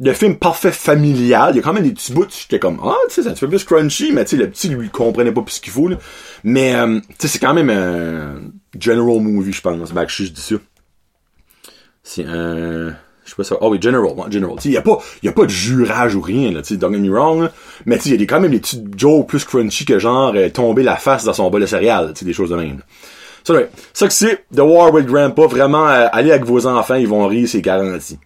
le 0.00 0.12
film 0.12 0.36
parfait 0.36 0.72
familial. 0.72 1.52
Il 1.52 1.56
y 1.56 1.60
a 1.60 1.62
quand 1.62 1.72
même 1.72 1.84
des 1.84 1.92
petits 1.92 2.12
bouts, 2.12 2.26
j'étais 2.28 2.58
comme, 2.58 2.80
ah, 2.84 2.94
tu 3.08 3.14
sais, 3.14 3.22
c'est 3.22 3.28
un 3.28 3.32
petit 3.32 3.40
peu 3.40 3.48
plus 3.48 3.64
crunchy, 3.64 4.12
mais 4.12 4.24
tu 4.24 4.36
sais, 4.36 4.42
le 4.42 4.50
petit, 4.50 4.68
lui, 4.68 4.90
comprenait 4.90 5.32
pas 5.32 5.42
plus 5.42 5.54
ce 5.54 5.60
qu'il 5.60 5.72
faut, 5.72 5.88
là. 5.88 5.96
Mais, 6.44 6.74
euh, 6.74 7.00
tu 7.00 7.14
sais, 7.18 7.28
c'est 7.28 7.38
quand 7.38 7.54
même 7.54 7.70
un 7.70 8.40
general 8.78 9.20
movie, 9.20 9.52
je 9.52 9.60
pense. 9.60 9.92
Ben, 9.92 10.06
je 10.06 10.24
dis 10.24 10.40
ça. 10.40 10.56
C'est 12.02 12.24
un, 12.24 12.94
je 13.28 13.34
sais 13.34 13.36
pas 13.36 13.44
ça. 13.44 13.58
Oh 13.60 13.68
oui, 13.70 13.78
General, 13.80 14.14
General. 14.30 14.56
Il 14.64 14.70
y 14.70 14.76
a 14.78 14.82
pas, 14.82 14.98
y 15.22 15.28
a 15.28 15.32
pas 15.32 15.44
de 15.44 15.50
jurage 15.50 16.14
ou 16.14 16.22
rien, 16.22 16.50
là, 16.50 16.62
don't 16.70 16.92
get 16.92 16.98
me 16.98 17.10
wrong, 17.10 17.42
là. 17.42 17.52
Mais 17.84 17.96
il 18.06 18.18
y 18.18 18.22
a 18.22 18.26
quand 18.26 18.40
même 18.40 18.50
des 18.50 18.60
petits 18.60 18.82
jokes 18.96 19.28
plus 19.28 19.44
crunchy 19.44 19.84
que 19.84 19.98
genre, 19.98 20.32
euh, 20.34 20.48
tomber 20.48 20.82
la 20.82 20.96
face 20.96 21.24
dans 21.24 21.34
son 21.34 21.50
bol 21.50 21.60
de 21.60 21.66
céréales, 21.66 22.14
des 22.20 22.32
choses 22.32 22.50
de 22.50 22.56
même. 22.56 22.80
Ça, 23.44 23.54
ça 23.92 24.06
que 24.06 24.14
c'est, 24.14 24.44
The 24.54 24.60
War 24.60 24.92
with 24.94 25.06
Grandpa, 25.06 25.46
vraiment, 25.46 25.86
euh, 25.88 26.06
allez 26.10 26.30
avec 26.30 26.44
vos 26.44 26.66
enfants, 26.66 26.94
ils 26.94 27.08
vont 27.08 27.26
rire, 27.26 27.46
c'est 27.46 27.60
garanti. 27.60 28.18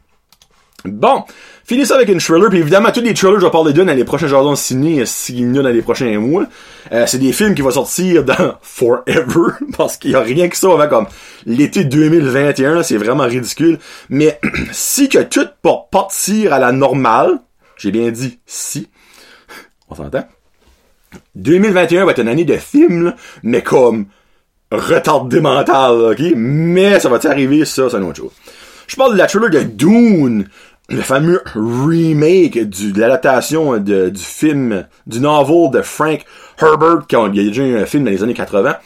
Bon. 0.84 1.24
Finis 1.72 1.86
ça 1.86 1.94
avec 1.94 2.10
une 2.10 2.20
thriller, 2.20 2.50
puis 2.50 2.58
évidemment, 2.58 2.92
tous 2.92 3.00
les 3.00 3.14
thrillers, 3.14 3.40
je 3.40 3.46
vais 3.46 3.50
parler 3.50 3.72
d'une 3.72 3.86
dans 3.86 3.94
les 3.94 4.04
prochains 4.04 4.26
jardins 4.26 4.54
ciné, 4.54 5.06
s'il 5.06 5.40
y 5.40 5.46
en 5.46 5.60
a 5.60 5.62
dans 5.62 5.70
les 5.70 5.80
prochains 5.80 6.18
mois. 6.18 6.44
Euh, 6.92 7.06
c'est 7.06 7.16
des 7.16 7.32
films 7.32 7.54
qui 7.54 7.62
vont 7.62 7.70
sortir 7.70 8.24
dans 8.24 8.58
Forever, 8.60 9.54
parce 9.78 9.96
qu'il 9.96 10.10
y 10.10 10.14
a 10.14 10.20
rien 10.20 10.50
que 10.50 10.56
ça 10.58 10.70
avant 10.70 10.86
comme 10.86 11.06
l'été 11.46 11.84
2021, 11.84 12.74
là, 12.74 12.82
c'est 12.82 12.98
vraiment 12.98 13.22
ridicule. 13.22 13.78
Mais 14.10 14.38
si 14.70 15.08
que 15.08 15.22
tout 15.22 15.48
pour 15.62 15.88
partir 15.88 16.52
à 16.52 16.58
la 16.58 16.72
normale, 16.72 17.38
j'ai 17.78 17.90
bien 17.90 18.10
dit 18.10 18.38
si, 18.44 18.90
on 19.88 19.94
s'entend, 19.94 20.28
2021 21.36 22.04
va 22.04 22.10
être 22.10 22.20
une 22.20 22.28
année 22.28 22.44
de 22.44 22.58
films, 22.58 23.14
mais 23.42 23.62
comme 23.62 24.08
retardé 24.70 25.40
mental, 25.40 26.12
ok? 26.12 26.20
Mais 26.36 27.00
ça 27.00 27.08
va-tu 27.08 27.28
arriver, 27.28 27.64
ça, 27.64 27.88
c'est 27.88 27.96
une 27.96 28.02
autre 28.02 28.18
chose. 28.18 28.32
Je 28.88 28.96
parle 28.96 29.14
de 29.14 29.18
la 29.18 29.26
thriller 29.26 29.48
de 29.48 29.62
Dune, 29.62 30.48
le 30.88 31.00
fameux 31.00 31.42
remake 31.54 32.58
du, 32.68 32.92
de 32.92 33.00
l'adaptation 33.00 33.78
du 33.78 34.12
film, 34.16 34.86
du 35.06 35.20
novel 35.20 35.70
de 35.70 35.82
Frank 35.82 36.24
Herbert, 36.60 37.06
qui 37.08 37.16
il 37.16 37.36
y 37.36 37.40
a 37.40 37.48
déjà 37.48 37.62
eu 37.62 37.78
un 37.78 37.86
film 37.86 38.04
dans 38.04 38.10
les 38.10 38.22
années 38.22 38.34
80. 38.34 38.76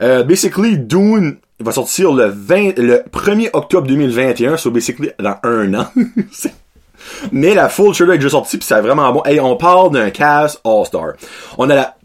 Euh, 0.00 0.22
basically, 0.22 0.78
Dune 0.78 1.38
va 1.60 1.72
sortir 1.72 2.12
le 2.12 2.26
20, 2.26 2.78
le 2.78 3.02
1er 3.12 3.50
octobre 3.52 3.86
2021, 3.86 4.56
so 4.56 4.70
basically 4.70 5.10
dans 5.18 5.36
un 5.42 5.74
an. 5.74 5.86
Mais 7.32 7.54
la 7.54 7.68
full 7.68 7.94
trailer 7.94 8.14
est 8.14 8.18
déjà 8.18 8.30
sortie, 8.30 8.58
puis 8.58 8.66
c'est 8.66 8.80
vraiment 8.80 9.12
bon. 9.12 9.22
Hey, 9.24 9.40
on 9.40 9.56
parle 9.56 9.92
d'un 9.92 10.10
cast 10.10 10.60
all-star. 10.64 11.14
On 11.56 11.68
a 11.70 11.74
la, 11.74 11.96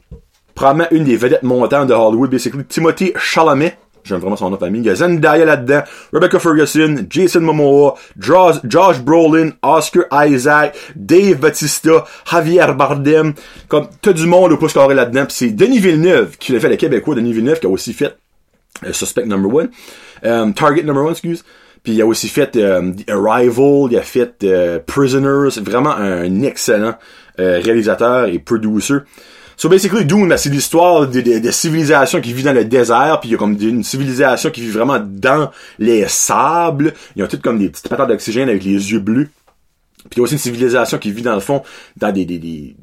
probablement 0.55 0.87
une 0.91 1.03
des 1.03 1.17
vedettes 1.17 1.43
montantes 1.43 1.87
de 1.87 1.93
Hollywood, 1.93 2.29
basically, 2.29 2.63
Timothy 2.65 3.13
Chalamet, 3.15 3.77
J'aime 4.03 4.19
vraiment 4.19 4.35
son 4.35 4.49
nom 4.49 4.55
de 4.55 4.59
famille. 4.59 4.81
Il 4.81 4.87
y 4.87 4.89
a 4.89 4.95
Zendaya 4.95 5.45
là-dedans, 5.45 5.83
Rebecca 6.11 6.39
Ferguson, 6.39 7.05
Jason 7.09 7.41
Momoa, 7.41 7.95
Josh, 8.17 8.57
Josh 8.67 8.99
Brolin, 8.99 9.51
Oscar 9.61 10.03
Isaac, 10.27 10.75
Dave 10.95 11.35
Batista, 11.35 12.03
Javier 12.29 12.65
Bardem. 12.77 13.33
Comme, 13.67 13.87
t'as 14.01 14.13
du 14.13 14.25
monde 14.25 14.51
au 14.51 14.57
pouce 14.57 14.73
carré 14.73 14.93
là-dedans. 14.93 15.25
Puis 15.25 15.35
c'est 15.35 15.49
Denis 15.51 15.79
Villeneuve 15.79 16.37
qui 16.37 16.51
l'a 16.51 16.59
fait, 16.59 16.69
le 16.69 16.75
Québécois 16.75 17.15
Denis 17.15 17.33
Villeneuve, 17.33 17.59
qui 17.59 17.65
a 17.65 17.69
aussi 17.69 17.93
fait 17.93 18.17
euh, 18.85 18.91
Suspect 18.91 19.25
Number 19.25 19.53
One. 19.53 19.69
Euh, 20.25 20.51
Target 20.51 20.83
Number 20.83 21.03
One, 21.03 21.11
excuse. 21.11 21.43
Puis 21.83 21.93
il 21.93 22.01
a 22.01 22.05
aussi 22.05 22.29
fait 22.29 22.55
euh, 22.55 22.91
The 22.91 23.09
Arrival, 23.09 23.91
il 23.91 23.97
a 23.97 24.01
fait 24.01 24.43
euh, 24.43 24.79
Prisoners. 24.85 25.59
Vraiment 25.61 25.95
un 25.95 26.41
excellent 26.43 26.95
réalisateur 27.37 28.27
et 28.27 28.37
producer. 28.37 28.97
So 29.57 29.69
basically, 29.69 30.05
Dune, 30.05 30.33
c'est 30.37 30.49
l'histoire 30.49 31.07
de, 31.07 31.21
de, 31.21 31.39
de, 31.39 31.51
civilisation 31.51 32.21
qui 32.21 32.33
vit 32.33 32.43
dans 32.43 32.53
le 32.53 32.65
désert, 32.65 33.19
puis 33.19 33.29
il 33.29 33.31
y 33.33 33.35
a 33.35 33.37
comme 33.37 33.57
une 33.59 33.83
civilisation 33.83 34.49
qui 34.49 34.61
vit 34.61 34.71
vraiment 34.71 34.99
dans 34.99 35.51
les 35.79 36.07
sables. 36.07 36.93
Ils 37.15 37.23
ont 37.23 37.27
toutes 37.27 37.41
comme 37.41 37.59
des 37.59 37.69
petites 37.69 37.89
patates 37.89 38.09
d'oxygène 38.09 38.49
avec 38.49 38.63
les 38.63 38.91
yeux 38.91 38.99
bleus. 38.99 39.29
Puis 40.09 40.13
il 40.13 40.17
y 40.17 40.19
a 40.21 40.23
aussi 40.23 40.33
une 40.33 40.39
civilisation 40.39 40.97
qui 40.97 41.11
vit 41.11 41.21
dans 41.21 41.35
le 41.35 41.39
fond 41.39 41.63
dans 41.97 42.11
des, 42.11 42.25
des, 42.25 42.39
des 42.39 42.75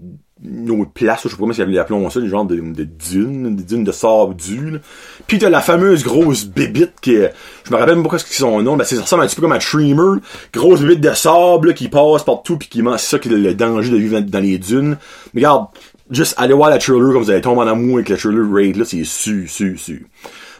nos 0.42 0.86
places, 0.86 1.20
je 1.24 1.28
sais 1.28 1.34
pas 1.34 1.40
comment 1.40 1.52
ils 1.52 1.78
appelons 1.78 2.08
ça, 2.08 2.20
des 2.20 2.28
genre 2.28 2.46
de, 2.46 2.56
dunes, 2.56 3.56
des 3.56 3.62
dunes 3.62 3.84
de 3.84 3.92
sable 3.92 4.34
dur. 4.36 4.80
Puis 5.26 5.38
t'as 5.38 5.50
la 5.50 5.60
fameuse 5.60 6.02
grosse 6.02 6.44
bébite 6.44 6.94
qui 7.02 7.16
je 7.16 7.70
me 7.70 7.76
rappelle 7.76 7.96
même 7.96 8.08
pas 8.08 8.18
ce 8.18 8.24
qu'ils 8.24 8.36
son 8.36 8.62
nom, 8.62 8.76
mais 8.76 8.84
ça 8.84 9.00
ressemble 9.00 9.24
un 9.24 9.26
petit 9.26 9.36
peu 9.36 9.42
comme 9.42 9.52
un 9.52 9.60
streamer, 9.60 10.20
grosse 10.52 10.80
bébite 10.80 11.00
de 11.00 11.12
sable 11.12 11.74
qui 11.74 11.88
passe 11.88 12.24
partout 12.24 12.56
puis 12.56 12.68
qui 12.68 12.82
mange, 12.82 13.00
c'est 13.00 13.10
ça 13.10 13.18
qui 13.18 13.28
est 13.28 13.32
le 13.32 13.54
danger 13.54 13.90
de 13.90 13.96
vivre 13.96 14.20
dans, 14.20 14.40
les 14.40 14.58
dunes. 14.58 14.96
Mais 15.34 15.40
regarde, 15.40 15.66
juste 16.10 16.34
allez 16.36 16.54
voir 16.54 16.70
la 16.70 16.78
trailer 16.78 17.12
comme 17.12 17.22
vous 17.22 17.30
allez 17.30 17.40
tomber 17.40 17.62
en 17.62 17.68
amour 17.68 17.96
avec 17.96 18.08
la 18.08 18.16
trailer 18.16 18.46
raid 18.52 18.76
là, 18.76 18.84
c'est 18.84 19.04
su, 19.04 19.46
su, 19.48 19.78
su. 19.78 20.06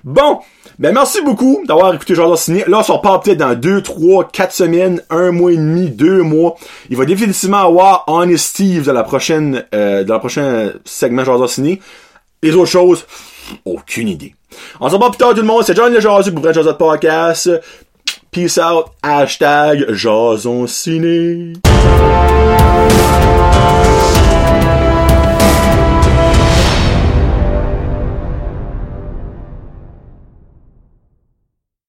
Bon, 0.03 0.39
ben 0.79 0.95
merci 0.95 1.21
beaucoup 1.21 1.63
d'avoir 1.67 1.95
écouté 1.95 2.15
Genre 2.15 2.39
Ciné. 2.39 2.65
Là, 2.67 2.79
on 2.79 2.83
s'en 2.83 2.99
parle 2.99 3.21
peut-être 3.21 3.39
dans 3.39 3.55
2, 3.55 3.83
3, 3.83 4.29
4 4.33 4.53
semaines, 4.53 5.03
un 5.11 5.31
mois 5.31 5.53
et 5.53 5.57
demi, 5.57 5.91
deux 5.91 6.23
mois. 6.23 6.57
Il 6.89 6.97
va 6.97 7.05
définitivement 7.05 7.59
avoir 7.59 8.05
Honest 8.07 8.47
Steve 8.47 8.87
dans 8.87 8.95
la 8.95 9.03
prochaine 9.03 9.65
euh, 9.75 10.05
dans 10.05 10.15
le 10.15 10.21
prochain 10.21 10.73
segment 10.87 11.25
Genre 11.25 11.49
Ciné. 11.49 11.81
Les 12.43 12.55
autres 12.55 12.71
choses, 12.71 13.05
aucune 13.67 14.09
idée. 14.09 14.35
On 14.81 14.89
s'en 14.89 14.99
parle 14.99 15.11
plus 15.11 15.19
tard 15.19 15.35
tout 15.35 15.43
le 15.43 15.47
monde. 15.47 15.65
C'est 15.65 15.77
John 15.77 15.93
Le 15.93 16.31
pour 16.31 16.43
Vrai 16.43 16.55
Jason 16.55 16.75
Podcast. 16.75 17.51
Peace 18.31 18.59
out. 18.59 18.87
Hashtag 19.03 19.93
Jason 19.93 20.67
Ciné. 20.67 21.53